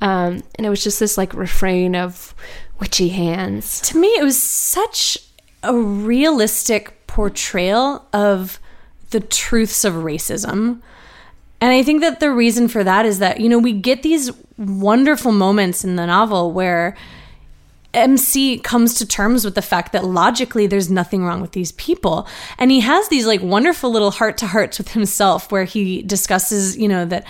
Um, 0.00 0.42
and 0.54 0.66
it 0.66 0.70
was 0.70 0.82
just 0.82 1.00
this 1.00 1.18
like 1.18 1.34
refrain 1.34 1.94
of 1.94 2.34
witchy 2.78 3.10
hands. 3.10 3.80
to 3.82 3.98
me 3.98 4.08
it 4.08 4.24
was 4.24 4.40
such 4.40 5.18
a 5.62 5.76
realistic 5.76 7.06
portrayal 7.06 8.06
of 8.12 8.58
the 9.10 9.20
truths 9.20 9.84
of 9.84 9.94
racism 9.94 10.80
and 11.60 11.72
i 11.72 11.82
think 11.82 12.00
that 12.00 12.20
the 12.20 12.30
reason 12.30 12.68
for 12.68 12.84
that 12.84 13.06
is 13.06 13.18
that 13.18 13.40
you 13.40 13.48
know 13.48 13.58
we 13.58 13.72
get 13.72 14.02
these 14.02 14.30
wonderful 14.56 15.32
moments 15.32 15.84
in 15.84 15.96
the 15.96 16.06
novel 16.06 16.52
where 16.52 16.96
MC 17.92 18.58
comes 18.58 18.94
to 18.94 19.06
terms 19.06 19.44
with 19.44 19.54
the 19.54 19.62
fact 19.62 19.92
that 19.92 20.04
logically 20.04 20.66
there's 20.66 20.90
nothing 20.90 21.24
wrong 21.24 21.40
with 21.40 21.52
these 21.52 21.72
people. 21.72 22.28
And 22.58 22.70
he 22.70 22.80
has 22.80 23.08
these 23.08 23.26
like 23.26 23.42
wonderful 23.42 23.90
little 23.90 24.12
heart 24.12 24.38
to 24.38 24.46
hearts 24.46 24.78
with 24.78 24.92
himself 24.92 25.50
where 25.50 25.64
he 25.64 26.02
discusses, 26.02 26.76
you 26.76 26.86
know, 26.86 27.04
that 27.06 27.26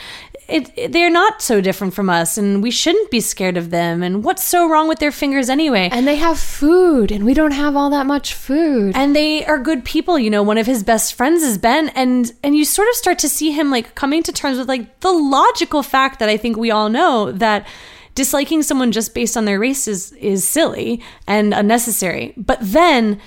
it, 0.51 0.71
it- 0.77 0.93
they're 0.93 1.11
not 1.11 1.41
so 1.43 1.61
different 1.61 1.95
from 1.95 2.11
us 2.11 2.37
and 2.39 2.63
we 2.63 2.71
shouldn't 2.71 3.11
be 3.11 3.21
scared 3.21 3.57
of 3.57 3.71
them. 3.71 4.03
And 4.03 4.25
what's 4.25 4.45
so 4.45 4.69
wrong 4.69 4.89
with 4.89 4.99
their 4.99 5.13
fingers 5.13 5.49
anyway? 5.49 5.89
And 5.93 6.07
they 6.07 6.17
have 6.17 6.39
food, 6.39 7.11
and 7.13 7.25
we 7.25 7.35
don't 7.35 7.53
have 7.53 7.77
all 7.77 7.91
that 7.91 8.07
much 8.07 8.35
food. 8.35 8.97
and 8.97 9.15
they 9.15 9.45
are 9.45 9.59
good 9.59 9.85
people 9.85 10.19
you 10.19 10.31
know 10.31 10.43
one 10.43 10.59
of 10.59 10.67
his 10.67 10.83
best 10.83 11.15
friends 11.15 11.43
is 11.43 11.57
ben 11.59 11.89
and 11.91 12.33
and 12.43 12.57
you 12.57 12.65
sort 12.65 12.89
of 12.89 12.95
start 12.95 13.19
to 13.21 13.29
see 13.29 13.51
him 13.53 13.71
like 13.71 13.95
coming 13.95 14.23
to 14.23 14.33
terms 14.33 14.59
with 14.59 14.69
like 14.69 15.01
the 15.01 15.13
logical 15.13 15.83
fact 15.83 16.19
that 16.19 16.29
i 16.29 16.37
think 16.37 16.57
we 16.57 16.71
all 16.71 16.89
know 16.89 17.31
that 17.33 17.67
disliking 18.15 18.63
someone 18.63 18.91
just 18.93 19.15
based 19.15 19.37
on 19.37 19.45
their 19.45 19.59
race 19.59 19.87
is 19.89 20.13
is 20.13 20.47
silly 20.47 21.01
and 21.27 21.55
unnecessary 21.55 22.33
but 22.37 22.59
then 22.61 23.21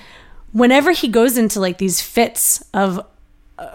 whenever 0.52 0.92
he 0.92 1.08
goes 1.08 1.36
into 1.38 1.58
like 1.60 1.78
these 1.78 2.00
fits 2.00 2.62
of 2.74 3.00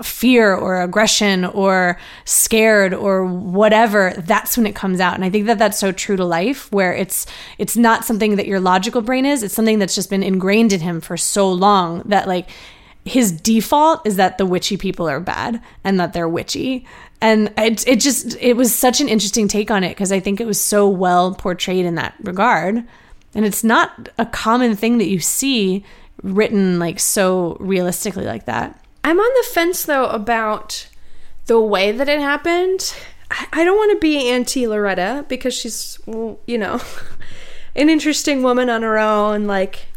fear 0.03 0.53
or 0.53 0.81
aggression 0.81 1.45
or 1.45 1.97
scared 2.25 2.93
or 2.93 3.25
whatever 3.25 4.13
that's 4.17 4.57
when 4.57 4.67
it 4.67 4.75
comes 4.75 4.99
out. 4.99 5.15
And 5.15 5.23
i 5.23 5.29
think 5.29 5.45
that 5.45 5.57
that's 5.57 5.79
so 5.79 5.91
true 5.91 6.17
to 6.17 6.25
life 6.25 6.69
where 6.71 6.93
it's 6.93 7.25
it's 7.57 7.77
not 7.77 8.03
something 8.03 8.35
that 8.35 8.47
your 8.47 8.59
logical 8.59 9.01
brain 9.01 9.25
is. 9.25 9.41
It's 9.41 9.53
something 9.53 9.79
that's 9.79 9.95
just 9.95 10.09
been 10.09 10.23
ingrained 10.23 10.73
in 10.73 10.81
him 10.81 10.99
for 10.99 11.15
so 11.15 11.49
long 11.51 12.01
that 12.05 12.27
like 12.27 12.49
his 13.05 13.31
default 13.31 14.05
is 14.05 14.17
that 14.17 14.37
the 14.37 14.45
witchy 14.45 14.75
people 14.75 15.07
are 15.07 15.21
bad 15.21 15.61
and 15.83 15.99
that 15.99 16.11
they're 16.11 16.29
witchy. 16.29 16.85
And 17.21 17.53
it, 17.57 17.87
it 17.87 17.99
just 18.01 18.35
it 18.41 18.55
was 18.55 18.75
such 18.75 18.99
an 18.99 19.07
interesting 19.07 19.47
take 19.47 19.71
on 19.71 19.83
it 19.85 19.89
because 19.89 20.11
i 20.11 20.19
think 20.19 20.41
it 20.41 20.47
was 20.47 20.59
so 20.59 20.89
well 20.89 21.33
portrayed 21.35 21.85
in 21.85 21.95
that 21.95 22.15
regard. 22.21 22.83
And 23.33 23.45
it's 23.45 23.63
not 23.63 24.09
a 24.17 24.25
common 24.25 24.75
thing 24.75 24.97
that 24.97 25.07
you 25.07 25.19
see 25.19 25.85
written 26.21 26.79
like 26.79 26.99
so 26.99 27.55
realistically 27.61 28.25
like 28.25 28.45
that 28.45 28.83
I'm 29.03 29.19
on 29.19 29.33
the 29.35 29.47
fence 29.49 29.83
though 29.83 30.07
about 30.07 30.87
the 31.45 31.59
way 31.59 31.91
that 31.91 32.07
it 32.07 32.19
happened. 32.19 32.95
I, 33.31 33.47
I 33.51 33.63
don't 33.63 33.77
want 33.77 33.91
to 33.91 33.99
be 33.99 34.29
anti 34.29 34.63
Lurhetta 34.63 35.27
because 35.27 35.53
she's, 35.53 35.99
you 36.07 36.57
know, 36.57 36.79
an 37.75 37.89
interesting 37.89 38.43
woman 38.43 38.69
on 38.69 38.81
her 38.83 38.97
own, 38.97 39.47
like 39.47 39.87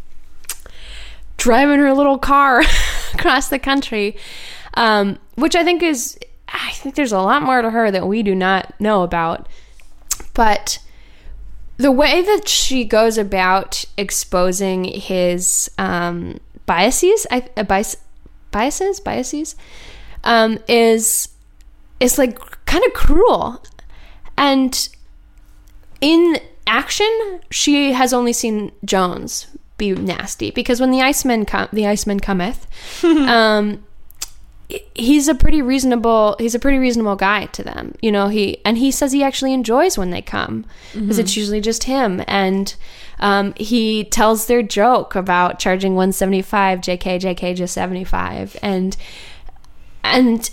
driving 1.37 1.79
her 1.79 1.93
little 1.93 2.17
car 2.17 2.63
across 3.13 3.49
the 3.49 3.59
country, 3.59 4.17
um, 4.75 5.19
which 5.35 5.55
I 5.55 5.63
think 5.63 5.83
is, 5.83 6.17
I 6.47 6.71
think 6.71 6.95
there's 6.95 7.11
a 7.11 7.19
lot 7.19 7.43
more 7.43 7.61
to 7.61 7.69
her 7.69 7.91
that 7.91 8.07
we 8.07 8.23
do 8.23 8.35
not 8.35 8.79
know 8.79 9.03
about. 9.03 9.47
But 10.33 10.79
the 11.77 11.91
way 11.91 12.21
that 12.21 12.47
she 12.47 12.85
goes 12.85 13.17
about 13.17 13.85
exposing 13.97 14.85
his 14.85 15.69
um, 15.77 16.39
biases, 16.65 17.27
I, 17.29 17.49
uh, 17.57 17.63
bias, 17.63 17.97
biases, 18.53 19.01
biases, 19.01 19.57
um, 20.23 20.57
is 20.69 21.27
is 21.99 22.17
like 22.17 22.39
kind 22.65 22.85
of 22.85 22.93
cruel, 22.93 23.61
and 24.37 24.87
in 25.99 26.37
action, 26.67 27.41
she 27.49 27.91
has 27.91 28.13
only 28.13 28.33
seen 28.33 28.71
Jones 28.85 29.47
be 29.77 29.91
nasty. 29.91 30.51
Because 30.51 30.79
when 30.79 30.91
the 30.91 31.01
Iceman 31.01 31.45
come, 31.45 31.67
the 31.73 31.87
Iceman 31.87 32.19
cometh, 32.19 32.67
um, 33.03 33.83
he's 34.95 35.27
a 35.27 35.35
pretty 35.35 35.61
reasonable 35.61 36.35
he's 36.39 36.55
a 36.55 36.59
pretty 36.59 36.77
reasonable 36.77 37.15
guy 37.15 37.45
to 37.47 37.63
them 37.63 37.93
you 38.01 38.11
know 38.11 38.27
he 38.27 38.57
and 38.65 38.77
he 38.77 38.91
says 38.91 39.11
he 39.11 39.23
actually 39.23 39.53
enjoys 39.53 39.97
when 39.97 40.09
they 40.09 40.21
come 40.21 40.65
because 40.93 41.19
it's 41.19 41.35
usually 41.37 41.61
just 41.61 41.85
him. 41.85 42.23
And 42.27 42.75
um, 43.19 43.53
he 43.55 44.03
tells 44.05 44.47
their 44.47 44.63
joke 44.63 45.15
about 45.15 45.59
charging 45.59 45.95
175 45.95 46.79
jk 46.79 47.19
jk 47.19 47.55
just 47.55 47.73
75 47.73 48.57
and 48.61 48.97
and 50.03 50.49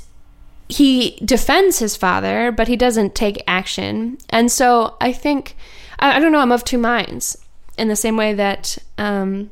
he 0.69 1.19
defends 1.25 1.79
his 1.79 1.97
father 1.97 2.53
but 2.53 2.69
he 2.69 2.77
doesn't 2.77 3.15
take 3.15 3.43
action. 3.47 4.19
And 4.31 4.51
so 4.51 4.97
i 5.01 5.13
think 5.13 5.57
i, 5.99 6.17
I 6.17 6.21
don't 6.21 6.33
know 6.33 6.41
i'm 6.41 6.53
of 6.53 6.65
two 6.65 6.79
minds 6.79 7.37
in 7.77 7.89
the 7.89 7.97
same 7.97 8.17
way 8.17 8.35
that 8.35 8.79
um, 8.99 9.51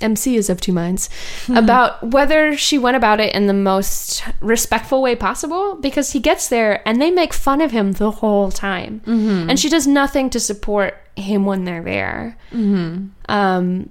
MC 0.00 0.36
is 0.36 0.50
of 0.50 0.60
two 0.60 0.72
minds 0.72 1.08
hmm. 1.46 1.56
about 1.56 2.10
whether 2.10 2.56
she 2.56 2.78
went 2.78 2.96
about 2.96 3.20
it 3.20 3.34
in 3.34 3.46
the 3.46 3.54
most 3.54 4.24
respectful 4.40 5.00
way 5.00 5.14
possible 5.14 5.76
because 5.76 6.12
he 6.12 6.20
gets 6.20 6.48
there 6.48 6.86
and 6.86 7.00
they 7.00 7.10
make 7.10 7.32
fun 7.32 7.60
of 7.60 7.70
him 7.70 7.92
the 7.92 8.10
whole 8.10 8.50
time. 8.50 9.00
Mm-hmm. 9.00 9.50
And 9.50 9.58
she 9.58 9.68
does 9.68 9.86
nothing 9.86 10.30
to 10.30 10.40
support 10.40 10.96
him 11.16 11.46
when 11.46 11.64
they're 11.64 11.82
there. 11.82 12.36
Mm-hmm. 12.50 13.06
Um, 13.28 13.90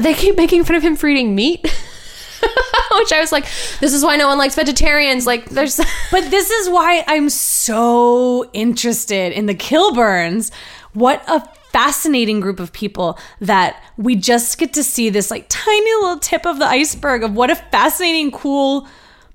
they 0.00 0.14
keep 0.14 0.36
making 0.36 0.64
fun 0.64 0.76
of 0.76 0.82
him 0.82 0.96
for 0.96 1.08
eating 1.08 1.34
meat. 1.34 1.62
Which 2.92 3.12
I 3.12 3.20
was 3.20 3.32
like, 3.32 3.44
this 3.80 3.92
is 3.92 4.02
why 4.02 4.16
no 4.16 4.28
one 4.28 4.38
likes 4.38 4.54
vegetarians. 4.54 5.26
Like, 5.26 5.50
there's. 5.50 5.80
But 6.10 6.30
this 6.30 6.50
is 6.50 6.70
why 6.70 7.04
I'm 7.06 7.28
so 7.28 8.48
interested 8.52 9.32
in 9.32 9.46
the 9.46 9.54
Kilburns. 9.54 10.50
What 10.94 11.22
a 11.28 11.46
fascinating 11.78 12.40
group 12.40 12.58
of 12.58 12.72
people 12.72 13.16
that 13.40 13.80
we 13.96 14.16
just 14.16 14.58
get 14.58 14.72
to 14.72 14.82
see 14.82 15.10
this 15.10 15.30
like 15.30 15.46
tiny 15.48 15.94
little 16.00 16.18
tip 16.18 16.44
of 16.44 16.58
the 16.58 16.64
iceberg 16.64 17.22
of 17.22 17.34
what 17.34 17.50
a 17.50 17.54
fascinating, 17.54 18.32
cool 18.32 18.88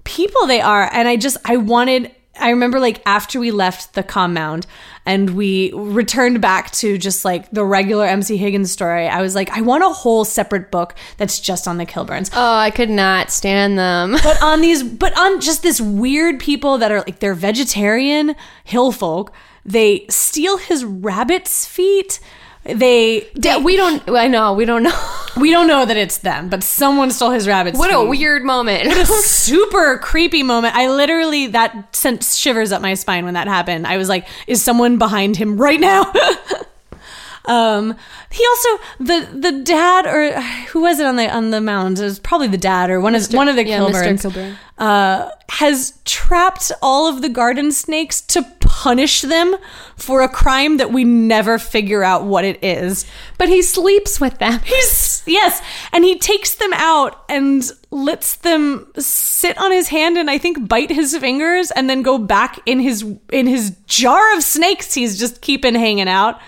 people 0.03 0.45
they 0.45 0.60
are. 0.60 0.89
And 0.91 1.08
I 1.08 1.15
just, 1.15 1.38
I 1.45 1.56
wanted, 1.56 2.13
I 2.38 2.49
remember 2.49 2.82
like 2.82 3.01
after 3.06 3.39
we 3.39 3.51
left 3.51 3.93
the 3.93 4.03
compound 4.03 4.67
and 5.06 5.29
we 5.29 5.71
returned 5.73 6.41
back 6.41 6.71
to 6.71 6.97
just 6.97 7.23
like 7.23 7.49
the 7.51 7.63
regular 7.63 8.06
MC 8.08 8.36
Higgins 8.36 8.73
story, 8.73 9.08
I 9.08 9.21
was 9.21 9.36
like, 9.36 9.49
I 9.51 9.62
want 9.62 9.86
a 9.86 9.89
whole 9.89 10.25
separate 10.25 10.69
book 10.69 10.95
that's 11.15 11.39
just 11.39 11.65
on 11.65 11.77
the 11.77 11.86
Kilburns. 11.86 12.29
Oh, 12.34 12.56
I 12.56 12.71
could 12.71 12.89
not 12.89 13.32
stand 13.32 13.79
them. 13.79 14.17
but 14.21 14.41
on 14.41 14.60
these 14.60 14.84
but 14.84 15.17
on 15.17 15.39
just 15.39 15.63
this 15.63 15.79
weird 15.79 16.41
people 16.41 16.77
that 16.79 16.91
are 16.91 16.99
like 16.99 17.19
they're 17.19 17.36
vegetarian 17.36 18.36
hill 18.65 18.91
folk 18.91 19.32
they 19.65 20.06
steal 20.10 20.58
his 20.58 20.84
rabbit's 20.86 21.65
feet 21.65 22.19
they, 22.65 23.28
Yeah, 23.36 23.58
we 23.58 23.76
don't. 23.76 24.08
I 24.10 24.28
know 24.30 24.54
we 24.54 24.63
don't 24.63 24.84
know. 24.84 24.97
we 25.38 25.52
don't 25.52 25.67
know 25.67 25.86
that 25.86 25.97
it's 25.97 26.19
them 26.19 26.47
but 26.47 26.63
someone 26.63 27.12
stole 27.12 27.32
his 27.32 27.45
rabbit's 27.45 27.78
What 27.78 27.89
feet. 27.89 27.95
a 27.97 28.06
weird 28.06 28.43
moment. 28.43 28.88
What 28.88 28.97
a 28.97 29.06
super 29.06 29.97
creepy 29.97 30.43
moment 30.43 30.73
i 30.76 30.88
literally 30.89 31.47
that 31.47 31.93
sent 31.93 32.23
shivers 32.23 32.71
up 32.71 32.82
my 32.82 32.93
spine 32.93 33.26
when 33.26 33.34
that 33.34 33.47
happened 33.47 33.86
i 33.86 33.97
was 33.97 34.08
like 34.08 34.28
is 34.47 34.63
someone 34.63 34.97
behind 34.97 35.36
him 35.36 35.58
right 35.58 35.80
now 35.80 36.04
um 37.45 37.93
he 38.32 38.45
also 38.45 38.69
the 38.99 39.28
the 39.39 39.52
dad 39.63 40.06
or 40.06 40.39
who 40.69 40.82
was 40.82 40.99
it 40.99 41.06
on 41.06 41.17
the 41.17 41.30
on 41.30 41.49
the 41.52 41.60
mound 41.60 41.99
it 41.99 42.04
was 42.04 42.19
probably 42.19 42.47
the 42.47 42.58
dad 42.58 42.89
or 42.89 43.02
one 43.02 43.13
of 43.15 43.34
one 43.34 43.49
of 43.49 43.56
the 43.58 43.65
yeah, 43.65 43.80
Mr. 43.80 43.91
Kilburns 43.91 44.21
Kilburn. 44.21 44.58
uh, 44.78 45.30
has 45.49 45.99
trapped 46.06 46.71
all 46.82 47.08
of 47.08 47.21
the 47.21 47.30
garden 47.30 47.71
snakes 47.73 48.21
to 48.21 48.43
punish 48.82 49.22
them 49.22 49.56
for 49.96 50.22
a 50.22 50.28
crime 50.28 50.78
that 50.78 50.92
we 50.92 51.04
never 51.04 51.60
figure 51.60 52.04
out 52.04 52.24
what 52.24 52.44
it 52.44 52.62
is. 52.64 53.06
but 53.38 53.48
he 53.48 53.62
sleeps 53.62 54.20
with 54.20 54.40
them. 54.40 54.60
He's 54.66 55.22
yes, 55.28 55.62
and 55.92 56.04
he 56.04 56.18
takes 56.18 56.56
them 56.56 56.74
out 56.74 57.24
and 57.30 57.64
lets 57.92 58.38
them 58.38 58.92
sit 58.98 59.58
on 59.60 59.72
his 59.72 59.90
hand 59.90 60.18
and 60.18 60.30
I 60.30 60.40
think 60.40 60.68
bite 60.68 60.90
his 60.90 61.16
fingers 61.18 61.70
and 61.72 61.88
then 61.88 62.02
go 62.02 62.18
back 62.18 62.60
in 62.66 62.80
his 62.80 63.06
in 63.32 63.46
his 63.46 63.76
jar 63.86 64.36
of 64.36 64.44
snakes 64.44 64.94
he's 64.96 65.20
just 65.20 65.42
keeping 65.42 65.76
hanging 65.76 66.10
out. 66.10 66.40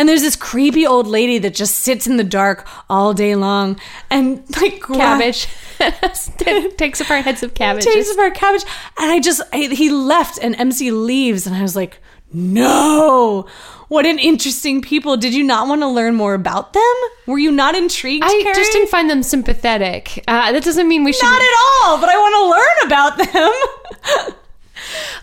And 0.00 0.08
there's 0.08 0.22
this 0.22 0.34
creepy 0.34 0.86
old 0.86 1.06
lady 1.06 1.36
that 1.40 1.54
just 1.54 1.76
sits 1.76 2.06
in 2.06 2.16
the 2.16 2.24
dark 2.24 2.66
all 2.88 3.12
day 3.12 3.34
long 3.34 3.78
and 4.08 4.42
like 4.58 4.82
cabbage. 4.86 5.46
Takes 6.78 7.02
apart 7.02 7.24
heads 7.26 7.42
of 7.42 7.52
cabbage. 7.52 7.84
Takes 7.92 8.10
apart 8.10 8.32
cabbage, 8.34 8.62
and 8.98 9.10
I 9.12 9.20
just 9.20 9.42
I, 9.52 9.58
he 9.58 9.90
left, 9.90 10.38
and 10.40 10.58
MC 10.58 10.90
leaves, 10.90 11.46
and 11.46 11.54
I 11.54 11.60
was 11.60 11.76
like, 11.76 11.98
no, 12.32 13.46
what 13.88 14.06
an 14.06 14.18
interesting 14.18 14.80
people. 14.80 15.18
Did 15.18 15.34
you 15.34 15.44
not 15.44 15.68
want 15.68 15.82
to 15.82 15.88
learn 15.88 16.14
more 16.14 16.32
about 16.32 16.72
them? 16.72 16.94
Were 17.26 17.38
you 17.38 17.50
not 17.52 17.74
intrigued? 17.74 18.24
I 18.26 18.54
just 18.56 18.72
didn't 18.72 18.88
find 18.88 19.10
them 19.10 19.22
sympathetic. 19.22 20.24
Uh, 20.26 20.50
that 20.50 20.64
doesn't 20.64 20.88
mean 20.88 21.04
we 21.04 21.12
should. 21.12 21.24
not 21.24 21.42
at 21.42 21.56
all, 21.84 22.00
but 22.00 22.08
I 22.08 22.16
want 22.16 22.34
to 22.38 22.50
learn 22.56 22.86
about 22.86 23.18
them. 23.18 24.34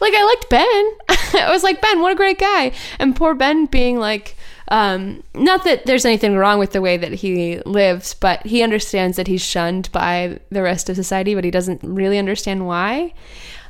like 0.02 0.14
I 0.14 0.24
liked 0.24 0.50
Ben. 0.52 1.42
I 1.42 1.52
was 1.52 1.64
like 1.64 1.82
Ben, 1.82 2.00
what 2.00 2.12
a 2.12 2.16
great 2.16 2.38
guy. 2.38 2.74
And 3.00 3.16
poor 3.16 3.34
Ben 3.34 3.66
being 3.66 3.98
like, 3.98 4.37
um, 4.70 5.24
not 5.34 5.64
that 5.64 5.86
there's 5.86 6.06
anything 6.06 6.36
wrong 6.36 6.60
with 6.60 6.72
the 6.72 6.82
way 6.82 6.98
that 6.98 7.14
he 7.14 7.60
lives, 7.66 8.14
but 8.14 8.46
he 8.46 8.64
understands 8.64 9.18
that 9.18 9.28
he's 9.28 9.42
shunned 9.42 9.92
by 9.92 10.40
the 10.50 10.62
rest 10.62 10.90
of 10.90 10.96
society, 10.96 11.36
but 11.36 11.44
he 11.44 11.52
doesn't 11.52 11.82
really 11.84 12.18
understand 12.18 12.68
why. 12.68 13.14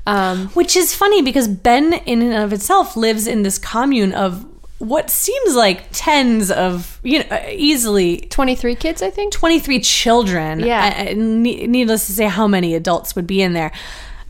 Um, 0.07 0.47
Which 0.49 0.75
is 0.75 0.95
funny 0.95 1.21
because 1.21 1.47
Ben, 1.47 1.93
in 2.05 2.21
and 2.21 2.33
of 2.33 2.53
itself, 2.53 2.95
lives 2.95 3.27
in 3.27 3.43
this 3.43 3.59
commune 3.59 4.13
of 4.13 4.45
what 4.79 5.09
seems 5.09 5.55
like 5.55 5.85
tens 5.91 6.49
of, 6.51 6.99
you 7.03 7.23
know, 7.23 7.45
easily 7.49 8.17
23 8.17 8.75
kids, 8.75 9.01
I 9.01 9.09
think. 9.09 9.33
23 9.33 9.79
children. 9.81 10.59
Yeah. 10.59 11.13
Needless 11.13 12.05
to 12.07 12.13
say, 12.13 12.25
how 12.25 12.47
many 12.47 12.75
adults 12.75 13.15
would 13.15 13.27
be 13.27 13.41
in 13.41 13.53
there. 13.53 13.71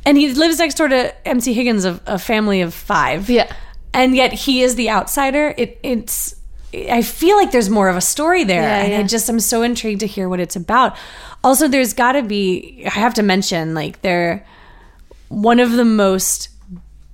And 0.05 0.17
he 0.17 0.33
lives 0.33 0.59
next 0.59 0.75
door 0.75 0.87
to 0.87 1.27
MC 1.27 1.53
Higgins, 1.53 1.83
of 1.83 2.01
a 2.07 2.17
family 2.17 2.61
of 2.61 2.73
five. 2.73 3.29
Yeah. 3.29 3.53
And 3.93 4.15
yet 4.15 4.31
he 4.33 4.63
is 4.63 4.75
the 4.75 4.89
outsider. 4.89 5.53
It, 5.57 5.79
it's. 5.83 6.36
I 6.89 7.01
feel 7.01 7.37
like 7.37 7.51
there's 7.51 7.69
more 7.69 7.89
of 7.89 7.95
a 7.95 8.01
story 8.01 8.43
there, 8.43 8.61
Yeah, 8.61 8.83
and 8.83 8.93
I 8.95 9.03
just 9.03 9.29
I'm 9.29 9.39
so 9.39 9.61
intrigued 9.61 10.01
to 10.01 10.07
hear 10.07 10.29
what 10.29 10.39
it's 10.39 10.55
about. 10.55 10.95
Also, 11.43 11.67
there's 11.67 11.93
got 11.93 12.13
to 12.13 12.23
be. 12.23 12.83
I 12.85 12.89
have 12.89 13.13
to 13.15 13.23
mention, 13.23 13.73
like, 13.73 14.01
they're 14.01 14.45
one 15.29 15.59
of 15.59 15.71
the 15.71 15.85
most 15.85 16.49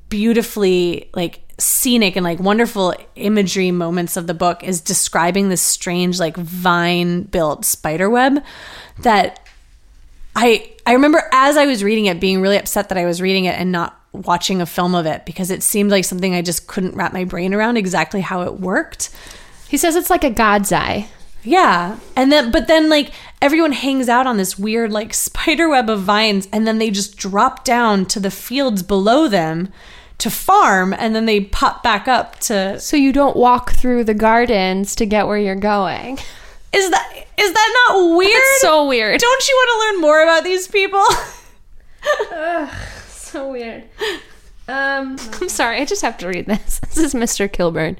beautifully 0.09 1.09
like 1.15 1.41
scenic 1.57 2.15
and 2.15 2.23
like 2.23 2.39
wonderful 2.39 2.93
imagery 3.15 3.71
moments 3.71 4.15
of 4.15 4.27
the 4.27 4.33
book 4.33 4.63
is 4.63 4.79
describing 4.79 5.49
this 5.49 5.61
strange 5.61 6.19
like 6.19 6.37
vine 6.37 7.23
built 7.23 7.65
spider 7.65 8.09
web 8.09 8.43
that 8.99 9.39
I 10.35 10.71
I 10.85 10.93
remember 10.93 11.23
as 11.31 11.57
I 11.57 11.65
was 11.65 11.83
reading 11.83 12.05
it 12.05 12.19
being 12.19 12.41
really 12.41 12.57
upset 12.57 12.89
that 12.89 12.97
I 12.97 13.05
was 13.05 13.21
reading 13.21 13.45
it 13.45 13.59
and 13.59 13.71
not 13.71 13.99
watching 14.11 14.61
a 14.61 14.65
film 14.65 14.93
of 14.93 15.05
it 15.05 15.25
because 15.25 15.49
it 15.49 15.63
seemed 15.63 15.89
like 15.89 16.05
something 16.05 16.35
I 16.35 16.41
just 16.41 16.67
couldn't 16.67 16.95
wrap 16.95 17.13
my 17.13 17.23
brain 17.23 17.53
around 17.53 17.77
exactly 17.77 18.21
how 18.21 18.43
it 18.43 18.59
worked. 18.59 19.09
He 19.73 19.77
says 19.77 19.95
it's 19.95 20.11
like 20.11 20.23
a 20.23 20.29
god's 20.29 20.71
eye. 20.71 21.07
Yeah. 21.43 21.97
And 22.15 22.31
then 22.31 22.51
but 22.51 22.67
then 22.67 22.91
like 22.91 23.11
everyone 23.41 23.71
hangs 23.71 24.07
out 24.07 24.27
on 24.27 24.37
this 24.37 24.55
weird 24.55 24.91
like 24.91 25.15
spider 25.15 25.67
web 25.67 25.89
of 25.89 26.01
vines 26.01 26.47
and 26.53 26.67
then 26.67 26.77
they 26.77 26.91
just 26.91 27.17
drop 27.17 27.63
down 27.63 28.05
to 28.05 28.19
the 28.19 28.29
fields 28.29 28.83
below 28.83 29.27
them 29.27 29.73
to 30.19 30.29
farm 30.29 30.93
and 30.93 31.15
then 31.15 31.25
they 31.25 31.41
pop 31.41 31.81
back 31.81 32.07
up 32.07 32.37
to 32.41 32.79
So 32.79 32.95
you 32.95 33.11
don't 33.11 33.35
walk 33.35 33.71
through 33.71 34.03
the 34.03 34.13
gardens 34.13 34.93
to 34.97 35.07
get 35.07 35.25
where 35.25 35.39
you're 35.39 35.55
going. 35.55 36.19
Is 36.71 36.91
that 36.91 37.25
is 37.39 37.51
that 37.51 37.85
not 37.87 38.15
weird? 38.15 38.31
It's 38.31 38.61
so 38.61 38.87
weird. 38.87 39.19
Don't 39.19 39.47
you 39.47 39.55
want 39.55 39.69
to 39.71 39.87
learn 39.87 40.01
more 40.01 40.21
about 40.21 40.43
these 40.43 40.67
people? 40.67 41.03
so 43.07 43.49
weird. 43.49 43.85
Um, 44.67 45.17
I'm 45.41 45.49
sorry, 45.49 45.81
I 45.81 45.85
just 45.85 46.03
have 46.03 46.19
to 46.19 46.27
read 46.27 46.45
this. 46.45 46.79
This 46.93 46.99
is 46.99 47.15
Mr. 47.15 47.51
Kilburn 47.51 47.97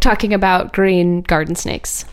talking 0.00 0.32
about 0.32 0.72
green 0.72 1.22
garden 1.22 1.54
snakes. 1.54 2.04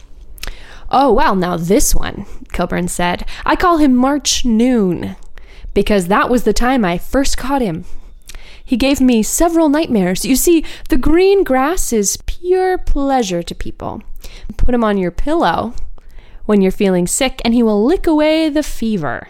Oh, 0.90 1.12
well, 1.12 1.36
now 1.36 1.58
this 1.58 1.96
one, 1.96 2.26
Kilburn 2.52 2.88
said. 2.88 3.26
I 3.46 3.56
call 3.56 3.78
him 3.78 3.96
March 3.96 4.46
Noon 4.46 5.16
because 5.74 6.08
that 6.08 6.30
was 6.30 6.44
the 6.44 6.54
time 6.54 6.86
I 6.86 6.98
first 6.98 7.38
caught 7.38 7.62
him. 7.62 7.86
He 8.64 8.78
gave 8.78 9.02
me 9.02 9.24
several 9.24 9.70
nightmares. 9.70 10.24
You 10.24 10.36
see, 10.36 10.64
the 10.90 10.98
green 10.98 11.44
grass 11.44 11.92
is 11.92 12.18
pure 12.26 12.78
pleasure 12.78 13.44
to 13.44 13.56
people. 13.56 14.02
Put 14.56 14.74
him 14.74 14.84
on 14.84 14.98
your 14.98 15.12
pillow 15.12 15.74
when 16.46 16.62
you're 16.62 16.72
feeling 16.72 17.08
sick, 17.08 17.42
and 17.44 17.54
he 17.54 17.64
will 17.64 17.84
lick 17.84 18.08
away 18.08 18.50
the 18.50 18.64
fever. 18.64 19.28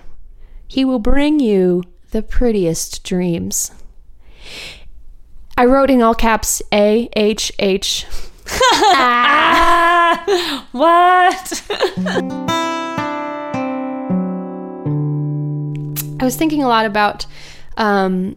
He 0.68 0.86
will 0.86 1.00
bring 1.00 1.40
you 1.40 1.84
the 2.12 2.22
prettiest 2.22 3.04
dreams. 3.04 3.72
I 5.58 5.66
wrote 5.66 5.90
in 5.90 6.02
all 6.02 6.16
caps 6.16 6.62
A 6.72 7.10
H 7.16 7.52
H. 7.60 8.06
What? 10.74 11.64
I 16.20 16.26
was 16.26 16.36
thinking 16.36 16.64
a 16.64 16.68
lot 16.68 16.86
about 16.86 17.26
um, 17.78 18.36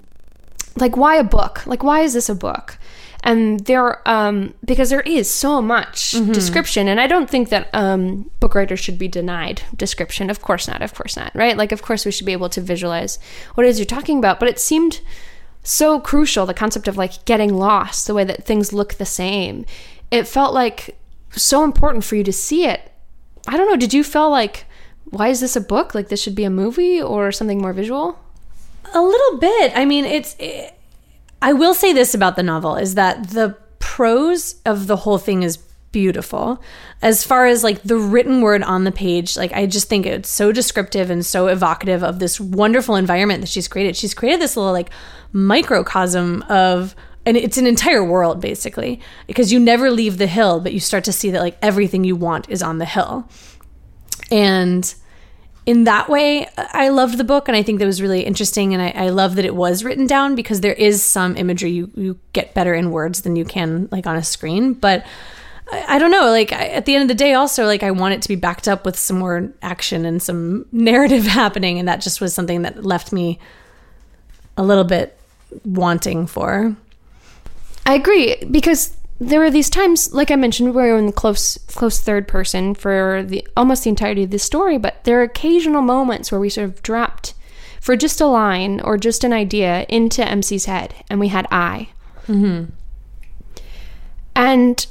like 0.76 0.96
why 0.96 1.16
a 1.16 1.24
book? 1.24 1.66
Like 1.66 1.82
why 1.82 2.00
is 2.00 2.14
this 2.14 2.28
a 2.28 2.34
book? 2.34 2.78
And 3.22 3.60
there, 3.60 4.08
um, 4.08 4.54
because 4.64 4.90
there 4.90 5.00
is 5.00 5.28
so 5.28 5.60
much 5.60 6.12
description, 6.32 6.86
and 6.86 7.00
I 7.00 7.08
don't 7.08 7.28
think 7.28 7.48
that 7.48 7.68
um, 7.72 8.30
book 8.38 8.54
writers 8.54 8.78
should 8.78 9.00
be 9.00 9.08
denied 9.08 9.62
description. 9.74 10.30
Of 10.30 10.42
course 10.42 10.68
not. 10.68 10.80
Of 10.80 10.94
course 10.94 11.16
not. 11.16 11.34
Right? 11.34 11.56
Like, 11.56 11.72
of 11.72 11.82
course 11.82 12.04
we 12.04 12.12
should 12.12 12.26
be 12.26 12.32
able 12.32 12.50
to 12.50 12.60
visualize 12.60 13.18
what 13.54 13.66
it 13.66 13.70
is 13.70 13.80
you're 13.80 13.86
talking 13.86 14.18
about. 14.18 14.38
But 14.38 14.48
it 14.48 14.60
seemed 14.60 15.00
so 15.64 15.98
crucial 15.98 16.46
the 16.46 16.54
concept 16.54 16.86
of 16.86 16.96
like 16.96 17.24
getting 17.24 17.54
lost, 17.54 18.06
the 18.06 18.14
way 18.14 18.22
that 18.22 18.44
things 18.44 18.72
look 18.72 18.94
the 18.94 19.06
same. 19.06 19.64
It 20.10 20.26
felt 20.26 20.54
like 20.54 20.98
so 21.32 21.64
important 21.64 22.04
for 22.04 22.16
you 22.16 22.24
to 22.24 22.32
see 22.32 22.66
it. 22.66 22.92
I 23.46 23.56
don't 23.56 23.68
know. 23.68 23.76
Did 23.76 23.94
you 23.94 24.02
feel 24.02 24.30
like 24.30 24.66
why 25.04 25.28
is 25.28 25.40
this 25.40 25.56
a 25.56 25.60
book? 25.60 25.94
Like 25.94 26.08
this 26.08 26.22
should 26.22 26.34
be 26.34 26.44
a 26.44 26.50
movie 26.50 27.00
or 27.00 27.32
something 27.32 27.60
more 27.60 27.72
visual? 27.72 28.18
A 28.92 29.02
little 29.02 29.38
bit. 29.38 29.72
I 29.74 29.84
mean, 29.84 30.04
it's. 30.04 30.36
It, 30.38 30.72
I 31.42 31.52
will 31.52 31.74
say 31.74 31.92
this 31.92 32.14
about 32.14 32.36
the 32.36 32.42
novel 32.42 32.76
is 32.76 32.94
that 32.94 33.30
the 33.30 33.56
prose 33.78 34.56
of 34.64 34.86
the 34.86 34.96
whole 34.96 35.18
thing 35.18 35.42
is 35.42 35.58
beautiful. 35.92 36.62
As 37.02 37.24
far 37.24 37.46
as 37.46 37.62
like 37.62 37.82
the 37.82 37.96
written 37.96 38.40
word 38.40 38.62
on 38.62 38.84
the 38.84 38.92
page, 38.92 39.36
like 39.36 39.52
I 39.52 39.66
just 39.66 39.88
think 39.88 40.06
it's 40.06 40.28
so 40.28 40.50
descriptive 40.52 41.10
and 41.10 41.24
so 41.24 41.46
evocative 41.46 42.02
of 42.02 42.18
this 42.18 42.40
wonderful 42.40 42.96
environment 42.96 43.40
that 43.40 43.48
she's 43.48 43.68
created. 43.68 43.96
She's 43.96 44.14
created 44.14 44.40
this 44.40 44.56
little 44.56 44.72
like 44.72 44.90
microcosm 45.32 46.42
of 46.48 46.94
and 47.26 47.36
it's 47.36 47.58
an 47.58 47.66
entire 47.66 48.02
world 48.02 48.40
basically 48.40 49.00
because 49.26 49.52
you 49.52 49.60
never 49.60 49.90
leave 49.90 50.16
the 50.16 50.26
hill 50.26 50.60
but 50.60 50.72
you 50.72 50.80
start 50.80 51.04
to 51.04 51.12
see 51.12 51.30
that 51.30 51.42
like 51.42 51.58
everything 51.60 52.04
you 52.04 52.16
want 52.16 52.48
is 52.48 52.62
on 52.62 52.78
the 52.78 52.86
hill. 52.86 53.28
And 54.30 54.94
in 55.66 55.82
that 55.84 56.08
way, 56.08 56.48
I 56.56 56.90
loved 56.90 57.18
the 57.18 57.24
book, 57.24 57.48
and 57.48 57.56
I 57.56 57.62
think 57.62 57.80
that 57.80 57.86
was 57.86 58.00
really 58.00 58.22
interesting. 58.22 58.72
And 58.72 58.80
I, 58.80 58.90
I 58.90 59.08
love 59.08 59.34
that 59.34 59.44
it 59.44 59.54
was 59.54 59.82
written 59.82 60.06
down 60.06 60.36
because 60.36 60.60
there 60.60 60.72
is 60.72 61.02
some 61.02 61.36
imagery 61.36 61.70
you, 61.70 61.90
you 61.96 62.18
get 62.32 62.54
better 62.54 62.72
in 62.72 62.92
words 62.92 63.22
than 63.22 63.34
you 63.34 63.44
can 63.44 63.88
like 63.90 64.06
on 64.06 64.14
a 64.14 64.22
screen. 64.22 64.74
But 64.74 65.04
I, 65.72 65.98
don't 65.98 66.12
know. 66.12 66.30
Like 66.30 66.52
at 66.52 66.86
the 66.86 66.94
end 66.94 67.02
of 67.02 67.08
the 67.08 67.14
day, 67.14 67.34
also 67.34 67.66
like 67.66 67.82
I 67.82 67.90
want 67.90 68.14
it 68.14 68.22
to 68.22 68.28
be 68.28 68.36
backed 68.36 68.68
up 68.68 68.84
with 68.84 68.96
some 68.96 69.18
more 69.18 69.52
action 69.60 70.04
and 70.04 70.22
some 70.22 70.66
narrative 70.72 71.24
happening, 71.24 71.80
and 71.80 71.88
that 71.88 72.00
just 72.00 72.20
was 72.20 72.32
something 72.32 72.62
that 72.62 72.84
left 72.84 73.12
me 73.12 73.40
a 74.56 74.62
little 74.62 74.84
bit 74.84 75.18
wanting 75.64 76.28
for. 76.28 76.76
I 77.86 77.94
agree 77.94 78.36
because 78.50 78.96
there 79.18 79.40
were 79.40 79.50
these 79.50 79.70
times, 79.70 80.12
like 80.12 80.30
I 80.30 80.36
mentioned, 80.36 80.74
where 80.74 80.92
we're 80.92 80.98
in 80.98 81.06
the 81.06 81.12
close 81.12 81.56
close 81.68 82.00
third 82.00 82.28
person 82.28 82.74
for 82.74 83.22
the 83.22 83.46
almost 83.56 83.84
the 83.84 83.90
entirety 83.90 84.24
of 84.24 84.30
the 84.30 84.38
story, 84.38 84.76
but 84.76 85.02
there 85.04 85.20
are 85.20 85.22
occasional 85.22 85.80
moments 85.82 86.30
where 86.30 86.40
we 86.40 86.50
sort 86.50 86.68
of 86.68 86.82
dropped 86.82 87.32
for 87.80 87.96
just 87.96 88.20
a 88.20 88.26
line 88.26 88.80
or 88.80 88.98
just 88.98 89.24
an 89.24 89.32
idea 89.32 89.86
into 89.88 90.22
MC's 90.22 90.64
head, 90.66 90.94
and 91.08 91.20
we 91.20 91.28
had 91.28 91.46
I. 91.50 91.88
And 94.34 94.86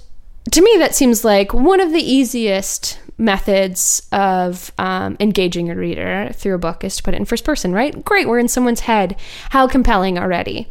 to 0.51 0.61
me, 0.61 0.75
that 0.79 0.95
seems 0.95 1.25
like 1.25 1.53
one 1.53 1.81
of 1.81 1.91
the 1.91 2.01
easiest 2.01 2.99
methods 3.17 4.07
of 4.11 4.71
um, 4.77 5.17
engaging 5.19 5.69
a 5.69 5.75
reader 5.75 6.31
through 6.33 6.55
a 6.55 6.59
book 6.59 6.83
is 6.83 6.95
to 6.97 7.03
put 7.03 7.13
it 7.13 7.17
in 7.17 7.25
first 7.25 7.43
person, 7.43 7.73
right? 7.73 8.03
Great, 8.03 8.27
we're 8.27 8.39
in 8.39 8.47
someone's 8.47 8.81
head. 8.81 9.15
How 9.51 9.67
compelling 9.67 10.17
already. 10.17 10.67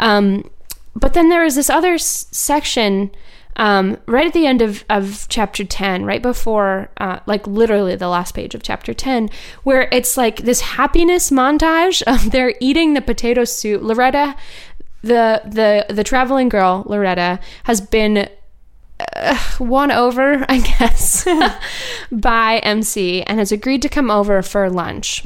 Um, 0.00 0.50
but 0.96 1.14
then 1.14 1.28
there 1.28 1.44
is 1.44 1.54
this 1.54 1.70
other 1.70 1.94
s- 1.94 2.26
section 2.30 3.10
um, 3.56 3.96
right 4.06 4.26
at 4.26 4.34
the 4.34 4.46
end 4.46 4.60
of, 4.60 4.84
of 4.90 5.26
chapter 5.28 5.64
10, 5.64 6.04
right 6.04 6.20
before, 6.20 6.90
uh, 6.98 7.20
like 7.26 7.46
literally 7.46 7.96
the 7.96 8.08
last 8.08 8.34
page 8.34 8.54
of 8.54 8.62
chapter 8.62 8.92
10, 8.92 9.30
where 9.62 9.88
it's 9.92 10.16
like 10.16 10.38
this 10.42 10.60
happiness 10.60 11.30
montage 11.30 12.02
of 12.02 12.30
they're 12.32 12.54
eating 12.60 12.94
the 12.94 13.00
potato 13.00 13.44
soup. 13.44 13.80
Lurhetta, 13.82 14.36
the, 15.02 15.40
the, 15.44 15.86
the 15.88 16.04
traveling 16.04 16.48
girl, 16.48 16.84
Lurhetta, 16.84 17.40
has 17.64 17.80
been 17.80 18.28
won 19.58 19.90
over, 19.90 20.44
I 20.48 20.60
guess, 20.60 21.26
by 22.12 22.58
MC 22.58 23.22
and 23.22 23.38
has 23.38 23.52
agreed 23.52 23.82
to 23.82 23.88
come 23.88 24.10
over 24.10 24.42
for 24.42 24.68
lunch. 24.68 25.24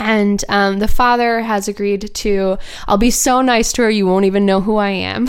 And 0.00 0.44
um, 0.48 0.78
the 0.78 0.88
father 0.88 1.40
has 1.40 1.68
agreed 1.68 2.12
to, 2.14 2.58
I'll 2.88 2.98
be 2.98 3.10
so 3.10 3.42
nice 3.42 3.72
to 3.74 3.82
her, 3.82 3.90
you 3.90 4.06
won't 4.06 4.24
even 4.24 4.46
know 4.46 4.60
who 4.60 4.76
I 4.76 4.90
am. 4.90 5.28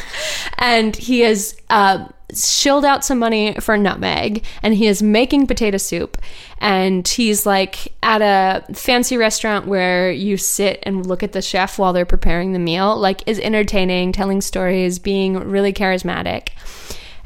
and 0.58 0.96
he 0.96 1.20
has 1.20 1.56
uh, 1.68 2.06
shilled 2.34 2.84
out 2.84 3.04
some 3.04 3.18
money 3.18 3.54
for 3.54 3.76
nutmeg 3.76 4.44
and 4.62 4.74
he 4.74 4.86
is 4.86 5.02
making 5.02 5.46
potato 5.46 5.76
soup. 5.76 6.16
And 6.58 7.06
he's 7.06 7.44
like 7.44 7.92
at 8.02 8.22
a 8.22 8.72
fancy 8.72 9.16
restaurant 9.16 9.66
where 9.66 10.10
you 10.10 10.36
sit 10.36 10.78
and 10.84 11.04
look 11.04 11.22
at 11.22 11.32
the 11.32 11.42
chef 11.42 11.78
while 11.78 11.92
they're 11.92 12.06
preparing 12.06 12.52
the 12.52 12.58
meal, 12.58 12.96
like, 12.96 13.26
is 13.26 13.38
entertaining, 13.40 14.12
telling 14.12 14.40
stories, 14.40 14.98
being 14.98 15.34
really 15.34 15.72
charismatic 15.72 16.48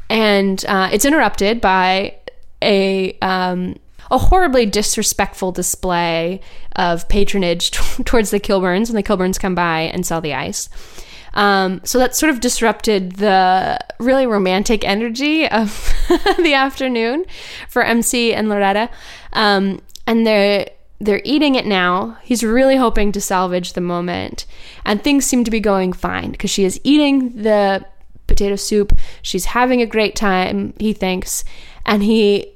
and 0.09 0.65
uh, 0.67 0.89
it's 0.91 1.05
interrupted 1.05 1.61
by 1.61 2.15
a 2.61 3.17
um, 3.21 3.77
a 4.11 4.17
horribly 4.17 4.65
disrespectful 4.65 5.51
display 5.51 6.41
of 6.75 7.07
patronage 7.09 7.71
t- 7.71 8.03
towards 8.05 8.31
the 8.31 8.39
Kilburns 8.39 8.89
when 8.89 8.95
the 8.95 9.03
Kilburns 9.03 9.39
come 9.39 9.55
by 9.55 9.81
and 9.81 10.05
sell 10.05 10.21
the 10.21 10.33
ice. 10.33 10.69
Um, 11.35 11.81
so 11.83 11.99
that 11.99 12.15
sort 12.15 12.31
of 12.31 12.39
disrupted 12.39 13.17
the 13.17 13.79
really 13.99 14.25
romantic 14.25 14.83
energy 14.83 15.47
of 15.47 15.93
the 16.37 16.53
afternoon 16.55 17.25
for 17.67 17.83
MC 17.83 18.33
and 18.33 18.47
Lurhetta. 18.47 18.89
Um, 19.33 19.81
and 20.07 20.25
they're 20.25 20.69
they're 21.01 21.21
eating 21.23 21.55
it 21.55 21.65
now. 21.65 22.17
He's 22.23 22.43
really 22.43 22.75
hoping 22.75 23.13
to 23.13 23.21
salvage 23.21 23.71
the 23.71 23.81
moment, 23.81 24.45
and 24.85 25.01
things 25.01 25.25
seem 25.25 25.45
to 25.45 25.51
be 25.51 25.61
going 25.61 25.93
fine 25.93 26.31
because 26.31 26.49
she 26.49 26.65
is 26.65 26.81
eating 26.83 27.41
the 27.41 27.85
potato 28.29 28.55
soup. 28.55 28.97
She's 29.21 29.45
having 29.45 29.81
a 29.81 29.85
great 29.85 30.15
time, 30.15 30.73
he 30.79 30.93
thinks. 30.93 31.43
And 31.85 32.03
he, 32.03 32.53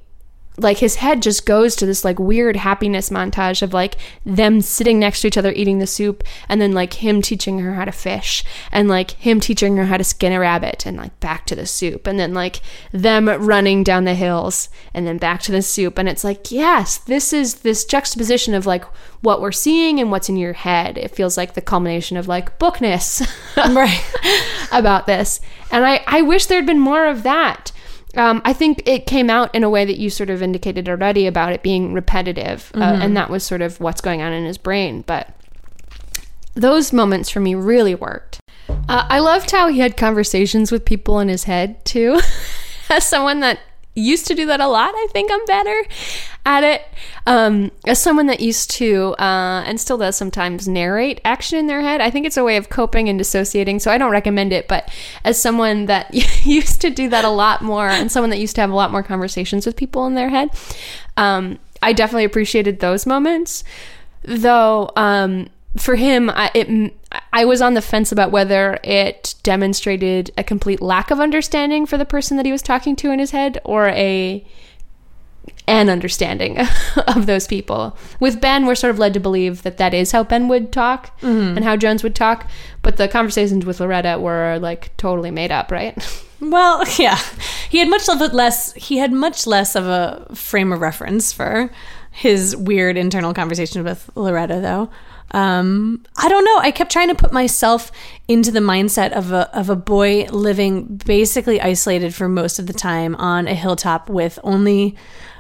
like, 0.58 0.78
his 0.78 0.96
head 0.96 1.22
just 1.22 1.46
goes 1.46 1.76
to 1.76 1.86
this, 1.86 2.06
like, 2.06 2.20
weird 2.20 2.56
happiness 2.56 3.10
montage 3.10 3.62
of, 3.62 3.74
like, 3.74 3.96
them 4.26 4.62
sitting 4.62 5.00
next 5.00 5.22
to 5.22 5.28
each 5.28 5.38
other 5.38 5.52
eating 5.54 5.80
the 5.80 5.88
soup, 5.88 6.24
and 6.48 6.62
then, 6.62 6.74
like, 6.74 6.96
him 6.96 7.22
teaching 7.22 7.60
her 7.60 7.74
how 7.74 7.86
to 7.86 7.92
fish, 7.92 8.44
and, 8.72 8.88
like, 8.88 9.12
him 9.12 9.40
teaching 9.40 9.78
her 9.78 9.86
how 9.86 9.98
to 9.98 10.04
skin 10.04 10.32
a 10.32 10.40
rabbit, 10.40 10.86
and, 10.86 10.98
like, 10.98 11.20
back 11.20 11.46
to 11.46 11.56
the 11.56 11.66
soup, 11.66 12.06
and 12.08 12.20
then, 12.20 12.34
like, 12.34 12.62
them 12.92 13.28
running 13.28 13.84
down 13.84 14.04
the 14.04 14.16
hills, 14.16 14.70
and 14.94 15.08
then 15.08 15.18
back 15.18 15.42
to 15.42 15.52
the 15.52 15.62
soup. 15.62 15.98
And 15.98 16.08
it's 16.08 16.24
like, 16.24 16.52
yes, 16.52 16.98
this 16.98 17.34
is 17.34 17.56
this 17.56 17.86
juxtaposition 17.86 18.54
of, 18.54 18.66
like, 18.66 18.86
what 19.22 19.42
we're 19.42 19.52
seeing 19.52 20.00
and 20.00 20.12
what's 20.12 20.30
in 20.30 20.38
your 20.38 20.54
head. 20.54 20.98
It 20.98 21.16
feels 21.16 21.38
like 21.38 21.54
the 21.54 21.62
culmination 21.62 22.18
of, 22.18 22.28
like, 22.28 22.60
bookness. 22.60 23.22
Right. 23.56 24.04
about 24.72 25.06
this. 25.06 25.40
And 25.72 25.86
I, 25.86 26.04
I 26.08 26.22
wish 26.22 26.46
there'd 26.46 26.66
been 26.66 26.80
more 26.80 27.08
of 27.08 27.24
that. 27.24 27.72
Um, 28.16 28.42
I 28.46 28.54
think 28.54 28.84
it 28.88 29.06
came 29.06 29.30
out 29.30 29.54
in 29.56 29.64
a 29.64 29.70
way 29.70 29.86
that 29.86 29.98
you 29.98 30.10
sort 30.10 30.30
of 30.30 30.42
indicated 30.42 30.88
already 30.88 31.26
about 31.26 31.52
it 31.52 31.64
being 31.64 31.94
repetitive. 31.94 32.72
Uh, 32.76 33.00
and 33.02 33.18
that 33.18 33.30
was 33.30 33.44
sort 33.44 33.62
of 33.62 33.80
what's 33.80 34.02
going 34.02 34.22
on 34.22 34.32
in 34.34 34.46
his 34.46 34.58
brain. 34.58 35.04
But 35.06 35.30
those 36.54 36.94
moments 36.94 37.30
for 37.30 37.40
me 37.40 37.56
really 37.56 37.96
worked. 37.96 38.40
Uh, 38.70 39.06
I 39.10 39.20
loved 39.20 39.52
how 39.52 39.68
he 39.68 39.80
had 39.80 39.98
conversations 39.98 40.72
with 40.72 40.86
people 40.86 41.20
in 41.20 41.28
his 41.28 41.46
head 41.46 41.84
too. 41.86 42.20
As 42.90 43.08
someone 43.08 43.40
that 43.40 43.60
used 43.96 44.28
to 44.28 44.36
do 44.36 44.46
that 44.48 44.60
a 44.60 44.68
lot, 44.68 44.94
I 44.96 45.08
think 45.12 45.32
I'm 45.32 45.46
better 45.46 45.84
at 46.46 46.64
it. 46.64 46.82
Um, 47.26 47.72
as 47.86 48.02
someone 48.02 48.28
that 48.28 48.40
used 48.40 48.72
to 48.72 49.16
uh, 49.20 49.64
and 49.66 49.80
still 49.80 49.98
does 49.98 50.16
sometimes 50.16 50.68
narrate 50.68 51.22
action 51.24 51.58
in 51.60 51.68
their 51.68 51.82
head, 51.82 52.02
I 52.02 52.10
think 52.10 52.26
it's 52.26 52.38
a 52.38 52.44
way 52.44 52.58
of 52.58 52.70
coping 52.70 53.08
and 53.08 53.18
dissociating. 53.18 53.80
So 53.80 53.92
I 53.92 53.98
don't 53.98 54.12
recommend 54.12 54.52
it. 54.52 54.68
But 54.68 54.92
as 55.24 55.42
someone 55.42 55.86
that 55.86 56.14
used 56.46 56.82
to 56.82 56.90
do 56.90 57.10
that 57.10 57.26
a 57.26 57.30
lot 57.30 57.62
more, 57.62 57.88
and 57.88 58.12
someone 58.12 58.30
that 58.32 58.40
used 58.40 58.56
to 58.56 58.62
have 58.62 58.72
a 58.72 58.76
lot 58.76 58.92
more 58.92 59.04
conversations 59.04 59.66
with 59.66 59.76
people 59.76 60.06
in 60.06 60.16
their 60.16 60.30
head, 60.30 60.50
um, 61.18 61.60
I 61.82 61.94
definitely 61.94 62.26
appreciated 62.26 62.80
those 62.80 63.06
moments. 63.06 63.64
Though 64.24 64.90
um, 64.96 65.50
for 65.78 65.96
him, 65.96 66.30
I, 66.30 66.50
it, 66.54 66.94
I 67.34 67.46
was 67.46 67.62
on 67.62 67.74
the 67.74 67.82
fence 67.82 68.12
about 68.12 68.32
whether 68.32 68.80
it 68.84 69.36
demonstrated 69.42 70.32
a 70.38 70.44
complete 70.44 70.82
lack 70.82 71.10
of 71.10 71.20
understanding 71.20 71.88
for 71.88 71.98
the 71.98 72.06
person 72.06 72.38
that 72.38 72.46
he 72.46 72.52
was 72.52 72.62
talking 72.62 72.96
to 72.98 73.12
in 73.12 73.18
his 73.18 73.32
head, 73.32 73.60
or 73.66 73.88
a 73.90 74.46
an 75.68 75.90
understanding 75.90 76.60
of 77.08 77.26
those 77.26 77.48
people. 77.48 77.98
With 78.20 78.40
Ben, 78.40 78.66
we're 78.66 78.76
sort 78.76 78.92
of 78.92 79.00
led 79.00 79.14
to 79.16 79.20
believe 79.20 79.64
that 79.64 79.78
that 79.78 79.94
is 79.94 80.12
how 80.12 80.24
Ben 80.24 80.48
would 80.48 80.72
talk 80.72 81.20
mm-hmm. 81.22 81.58
and 81.58 81.64
how 81.66 81.76
Jones 81.76 82.04
would 82.04 82.16
talk, 82.16 82.50
but 82.82 82.98
the 82.98 83.08
conversations 83.08 83.66
with 83.66 83.80
Lurhetta 83.80 84.22
were 84.22 84.60
like 84.60 84.96
totally 84.98 85.32
made 85.32 85.52
up, 85.52 85.72
right? 85.72 85.98
Well, 86.44 86.84
yeah, 87.00 87.18
he 87.70 87.78
had 87.78 87.90
much 87.90 88.06
less. 88.08 88.74
He 88.74 88.98
had 88.98 89.14
much 89.14 89.48
less 89.48 89.76
of 89.78 89.86
a 89.86 90.28
frame 90.36 90.74
of 90.74 90.82
reference 90.82 91.32
for 91.32 91.72
his 92.12 92.54
weird 92.56 92.98
internal 92.98 93.34
conversation 93.34 93.84
with 93.84 94.10
Lurhetta, 94.16 94.62
though. 94.62 94.90
Um, 95.34 96.06
I 96.16 96.30
don't 96.30 96.46
know. 96.46 96.58
I 96.60 96.72
kept 96.72 96.92
trying 96.92 97.10
to 97.10 97.16
put 97.16 97.34
myself 97.34 97.92
into 98.28 98.52
the 98.52 98.60
mindset 98.60 99.12
of 99.12 99.32
a 99.32 99.50
of 99.58 99.70
a 99.70 99.76
boy 99.76 100.28
living 100.32 101.02
basically 101.06 101.60
isolated 101.60 102.14
for 102.14 102.30
most 102.30 102.60
of 102.60 102.68
the 102.68 102.74
time 102.74 103.16
on 103.16 103.48
a 103.48 103.56
hilltop 103.56 104.10
with 104.10 104.38
only 104.44 104.96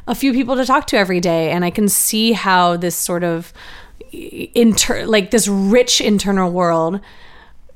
a 0.08 0.16
few 0.16 0.34
people 0.34 0.56
to 0.56 0.66
talk 0.66 0.88
to 0.88 0.98
every 0.98 1.20
day, 1.20 1.52
and 1.52 1.64
I 1.64 1.70
can 1.70 1.88
see 1.88 2.34
how 2.34 2.76
this 2.76 2.96
sort 2.96 3.24
of 3.24 3.54
inter 4.12 5.06
like 5.06 5.32
this 5.32 5.48
rich 5.48 6.02
internal 6.02 6.52
world 6.52 7.00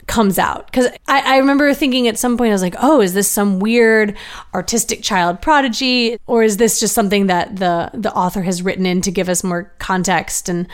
comes 0.08 0.39
out. 0.39 0.65
Because 0.67 0.88
I, 1.08 1.36
I, 1.36 1.38
remember 1.38 1.73
thinking 1.73 2.08
at 2.08 2.17
some 2.17 2.38
point 2.38 2.49
i 2.49 2.53
was 2.53 2.62
like 2.62 2.75
oh 2.82 3.01
is 3.01 3.13
this 3.13 3.30
some 3.30 3.60
weird 3.60 4.15
artistic 4.53 5.03
child 5.03 5.41
prodigy? 5.41 6.17
Or 6.27 6.43
is 6.43 6.58
this 6.58 6.80
just 6.80 6.95
something 6.95 7.27
that 7.27 7.58
the 7.58 7.91
the 7.93 8.13
author 8.13 8.41
has 8.41 8.62
written 8.62 8.86
in 8.86 9.01
to 9.01 9.12
give 9.12 9.30
us 9.30 9.43
more 9.43 9.71
context? 9.80 10.49
And 10.49 10.67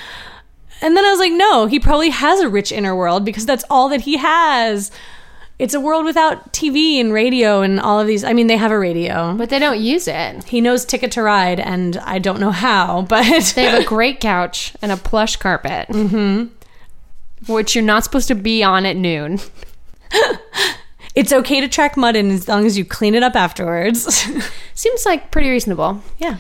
and 0.84 0.96
then 0.96 1.06
i 1.06 1.10
was 1.10 1.20
like 1.20 1.34
no 1.34 1.66
he 1.66 1.80
probably 1.80 2.10
has 2.10 2.40
a 2.40 2.50
rich 2.50 2.72
inner 2.72 2.96
world 2.96 3.26
because 3.26 3.46
that's 3.46 3.66
all 3.70 3.90
that 3.90 4.02
he 4.02 4.18
has 4.18 4.92
it's 5.60 5.74
a 5.74 5.80
world 5.80 6.06
without 6.06 6.54
tv 6.54 7.00
and 7.00 7.14
radio 7.14 7.62
and 7.62 7.80
all 7.80 8.00
of 8.00 8.06
these 8.06 8.24
i 8.24 8.34
mean 8.34 8.48
they 8.48 8.58
have 8.58 8.72
a 8.72 8.78
radio 8.78 9.34
but 9.36 9.50
they 9.50 9.60
don't 9.60 9.80
use 9.80 10.08
it 10.08 10.44
he 10.46 10.62
knows 10.62 10.86
ticket 10.86 11.12
to 11.12 11.22
ride 11.24 11.60
and 11.60 11.98
i 11.98 12.20
don't 12.20 12.40
know 12.40 12.52
how 12.52 13.02
but 13.10 13.54
they 13.56 13.64
have 13.64 13.82
a 13.82 13.86
great 13.86 14.20
couch 14.20 14.74
and 14.82 14.92
a 14.92 14.98
plush 14.98 15.36
carpet 15.38 15.88
mm-hmm 15.88 16.46
which 17.48 17.76
you're 17.76 17.84
not 17.84 18.04
supposed 18.04 18.28
to 18.28 18.36
be 18.36 18.64
on 18.64 18.86
at 18.86 18.96
noon. 18.96 19.40
it's 21.16 21.34
okay 21.34 21.62
to 21.62 21.68
track 21.68 21.98
mud 21.98 22.16
in 22.16 22.32
as 22.32 22.48
long 22.48 22.66
as 22.66 22.78
you 22.78 22.86
clean 22.86 23.16
it 23.16 23.24
up 23.24 23.36
afterwards. 23.36 24.06
Seems 24.74 25.06
like 25.06 25.32
pretty 25.32 25.50
reasonable. 25.50 26.02
Yeah. 26.18 26.38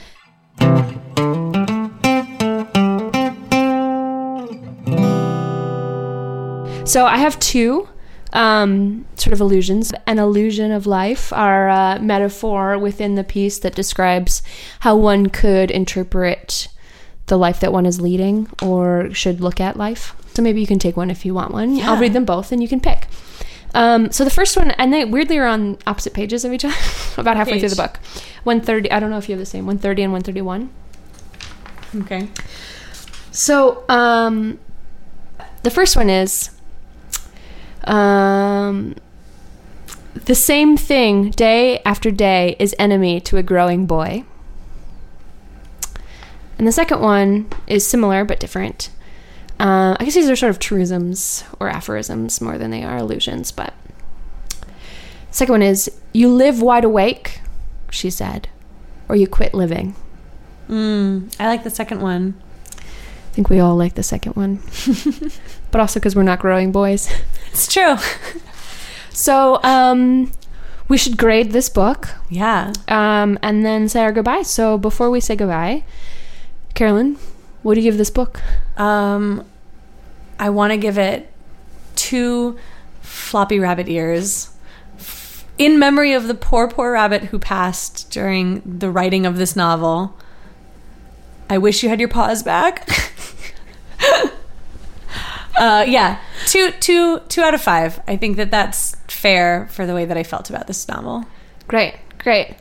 So 6.94 7.08
I 7.08 7.18
have 7.18 7.40
two 7.40 7.90
um, 8.34 9.08
sort 9.16 9.34
of 9.34 9.42
illusions. 9.42 9.94
An 10.06 10.20
illusion 10.20 10.72
of 10.72 10.86
life, 10.86 11.34
our 11.34 11.68
uh, 11.68 11.98
metaphor 11.98 12.78
within 12.78 13.16
the 13.16 13.24
piece 13.24 13.58
that 13.58 13.74
describes 13.74 14.44
how 14.82 14.96
one 14.96 15.30
could 15.30 15.72
interpret 15.72 16.68
the 17.26 17.36
life 17.36 17.60
that 17.62 17.74
one 17.74 17.88
is 17.88 18.00
leading 18.00 18.48
or 18.62 19.12
should 19.12 19.42
look 19.42 19.60
at 19.60 19.76
life. 19.76 20.16
So 20.36 20.44
maybe 20.44 20.62
you 20.62 20.68
can 20.68 20.78
take 20.78 20.96
one 20.96 21.10
if 21.10 21.26
you 21.26 21.34
want 21.34 21.52
one. 21.52 21.78
Yeah. 21.78 21.90
I'll 21.90 22.00
read 22.00 22.14
them 22.14 22.26
both 22.26 22.52
and 22.52 22.62
you 22.62 22.68
can 22.68 22.80
pick. 22.80 23.08
Um, 23.74 24.12
so 24.12 24.24
the 24.24 24.30
first 24.30 24.56
one, 24.56 24.70
and 24.70 24.94
they 24.94 25.04
weirdly 25.04 25.40
are 25.40 25.48
on 25.48 25.80
opposite 25.88 26.14
pages 26.14 26.46
of 26.46 26.54
each 26.54 26.64
other, 26.64 26.76
about 27.18 27.38
halfway 27.38 27.54
Page. 27.54 27.62
through 27.62 27.70
the 27.70 27.76
book. 27.76 27.98
130, 28.44 28.92
I 28.92 29.00
don't 29.00 29.10
know 29.10 29.18
if 29.18 29.28
you 29.28 29.34
have 29.34 29.40
the 29.40 29.48
same, 29.48 29.66
130 29.66 30.04
and 30.04 30.14
131. 30.14 30.70
Okay. 32.04 32.30
So 33.32 33.84
um, 33.90 34.60
the 35.64 35.72
first 35.72 35.98
one 35.98 36.12
is 36.12 36.52
um, 37.86 38.96
the 40.26 40.36
same 40.36 40.78
thing 40.78 41.32
day 41.32 41.80
after 41.80 42.12
day 42.12 42.56
is 42.60 42.76
enemy 42.80 43.20
to 43.22 43.38
a 43.38 43.44
growing 43.44 43.86
boy. 43.86 44.24
And 46.58 46.68
the 46.68 46.72
second 46.72 47.02
one 47.02 47.48
is 47.68 47.86
similar 47.86 48.24
but 48.24 48.40
different. 48.40 48.90
Uh, 49.60 49.96
I 50.00 50.06
guess 50.06 50.14
these 50.14 50.30
are 50.30 50.36
sort 50.36 50.50
of 50.50 50.60
truisms 50.60 51.44
or 51.60 51.70
aphorisms 51.70 52.42
more 52.42 52.58
than 52.58 52.72
they 52.72 52.84
are 52.84 52.98
illusions, 52.98 53.52
but. 53.52 53.74
Second 55.32 55.54
one 55.54 55.62
is 55.64 55.90
You 56.14 56.30
live 56.30 56.62
wide 56.62 56.84
awake, 56.84 57.42
she 57.90 58.10
said, 58.10 58.50
or 59.10 59.16
you 59.16 59.28
quit 59.28 59.54
living. 59.54 59.96
Mm, 60.70 61.34
I 61.40 61.48
like 61.48 61.64
the 61.64 61.70
second 61.70 62.02
one. 62.02 62.36
I 62.78 63.36
think 63.36 63.50
we 63.50 63.60
all 63.60 63.76
like 63.76 63.96
the 63.96 64.04
second 64.04 64.36
one, 64.36 64.60
but 65.72 65.82
also 65.82 66.00
because 66.00 66.16
we're 66.16 66.24
not 66.24 66.40
growing 66.40 66.72
boys. 66.72 67.10
It's 67.54 67.72
true. 67.72 67.98
so, 69.12 69.62
um, 69.64 70.32
we 70.88 70.98
should 70.98 71.18
grade 71.18 71.52
this 71.52 71.70
book. 71.70 72.10
Yeah. 72.30 72.74
Um, 72.88 73.38
and 73.44 73.64
then 73.64 73.88
say 73.88 74.02
our 74.02 74.12
goodbye. 74.12 74.42
So, 74.42 74.78
before 74.78 75.12
we 75.12 75.20
say 75.20 75.36
goodbye, 75.36 75.86
Carolyn, 76.74 77.18
what 77.62 77.76
do 77.76 77.82
you 77.82 77.90
give 77.90 78.00
this 78.00 78.10
book? 78.10 78.42
Um, 78.76 79.46
I 80.40 80.50
want 80.50 80.72
to 80.72 80.78
give 80.78 80.98
it 80.98 81.32
two 81.96 82.58
floppy 83.02 83.60
rabbit 83.60 83.88
ears 83.88 84.50
in 85.60 85.78
memory 85.78 86.14
of 86.14 86.28
the 86.28 86.34
poor, 86.34 86.68
poor 86.68 86.94
rabbit 86.94 87.26
who 87.26 87.38
passed 87.38 88.10
during 88.10 88.62
the 88.66 88.90
writing 88.90 89.28
of 89.28 89.38
this 89.38 89.56
novel. 89.56 90.18
I 91.50 91.60
wish 91.60 91.84
you 91.84 91.90
had 91.90 92.00
your 92.00 92.10
paws 92.10 92.42
back. 92.42 92.90
uh, 95.58 95.86
yeah, 95.88 96.20
two, 96.48 96.72
two, 96.80 97.20
two 97.30 97.42
out 97.42 97.54
of 97.54 97.62
five. 97.62 98.00
I 98.08 98.18
think 98.18 98.38
that 98.38 98.52
that's 98.52 98.96
fair 99.08 99.68
for 99.72 99.86
the 99.86 99.94
way 99.94 100.06
that 100.06 100.18
I 100.18 100.24
felt 100.24 100.50
about 100.50 100.68
this 100.68 100.88
novel. 100.88 101.26
Great, 101.68 101.96
great. 102.18 102.56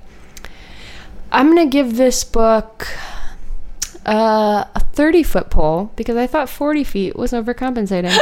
I'm 1.31 1.48
gonna 1.48 1.66
give 1.66 1.96
this 1.96 2.24
book 2.24 2.87
uh, 4.05 4.64
a 4.74 4.81
30 4.92 5.22
foot 5.22 5.50
pole 5.50 5.92
because 5.96 6.16
I 6.16 6.26
thought 6.26 6.48
40 6.48 6.85
feet 6.85 7.16
was 7.16 7.33
overcompensating. 7.33 8.12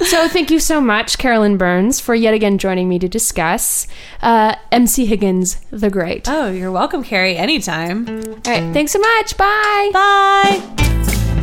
so 0.06 0.28
thank 0.28 0.50
you 0.50 0.58
so 0.58 0.80
much, 0.80 1.18
Carolyn 1.18 1.56
Burns, 1.56 2.00
for 2.00 2.14
yet 2.14 2.34
again 2.34 2.58
joining 2.58 2.88
me 2.88 2.98
to 2.98 3.08
discuss 3.08 3.86
uh, 4.22 4.56
MC 4.72 5.06
Higgins 5.06 5.60
the 5.70 5.90
Great. 5.90 6.28
Oh, 6.28 6.50
you're 6.50 6.72
welcome, 6.72 7.04
Carrie. 7.04 7.36
Anytime. 7.36 8.08
All 8.08 8.24
right. 8.46 8.72
Thanks 8.72 8.92
so 8.92 8.98
much. 8.98 9.36
Bye. 9.36 9.90
Bye. 9.92 10.97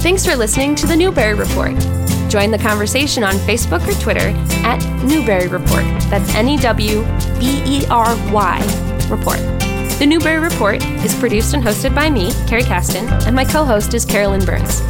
Thanks 0.06 0.22
for 0.24 0.36
listening 0.36 0.76
to 0.76 0.86
the 0.86 0.96
Newbery 0.96 1.34
Report. 1.34 1.76
Join 2.30 2.52
the 2.52 2.60
conversation 2.62 3.24
on 3.24 3.34
Facebook 3.38 3.82
or 3.88 4.00
Twitter 4.00 4.28
at 4.64 4.78
Newbery 5.04 5.48
Report. 5.48 5.84
That's 6.12 6.36
N 6.36 6.48
E 6.48 6.58
W 6.58 7.02
B 7.40 7.64
E 7.66 7.84
R 7.90 8.16
Y 8.32 8.60
Report. 9.10 9.40
The 9.98 10.06
Newbery 10.08 10.38
Report 10.38 10.86
is 11.04 11.16
produced 11.16 11.56
and 11.56 11.64
hosted 11.64 11.96
by 11.96 12.12
me, 12.12 12.32
Carrie 12.46 12.62
Caston, 12.62 13.10
and 13.26 13.36
my 13.36 13.46
co 13.46 13.66
host 13.66 13.96
is 13.96 14.06
Carolyn 14.06 14.46
Burns. 14.46 14.82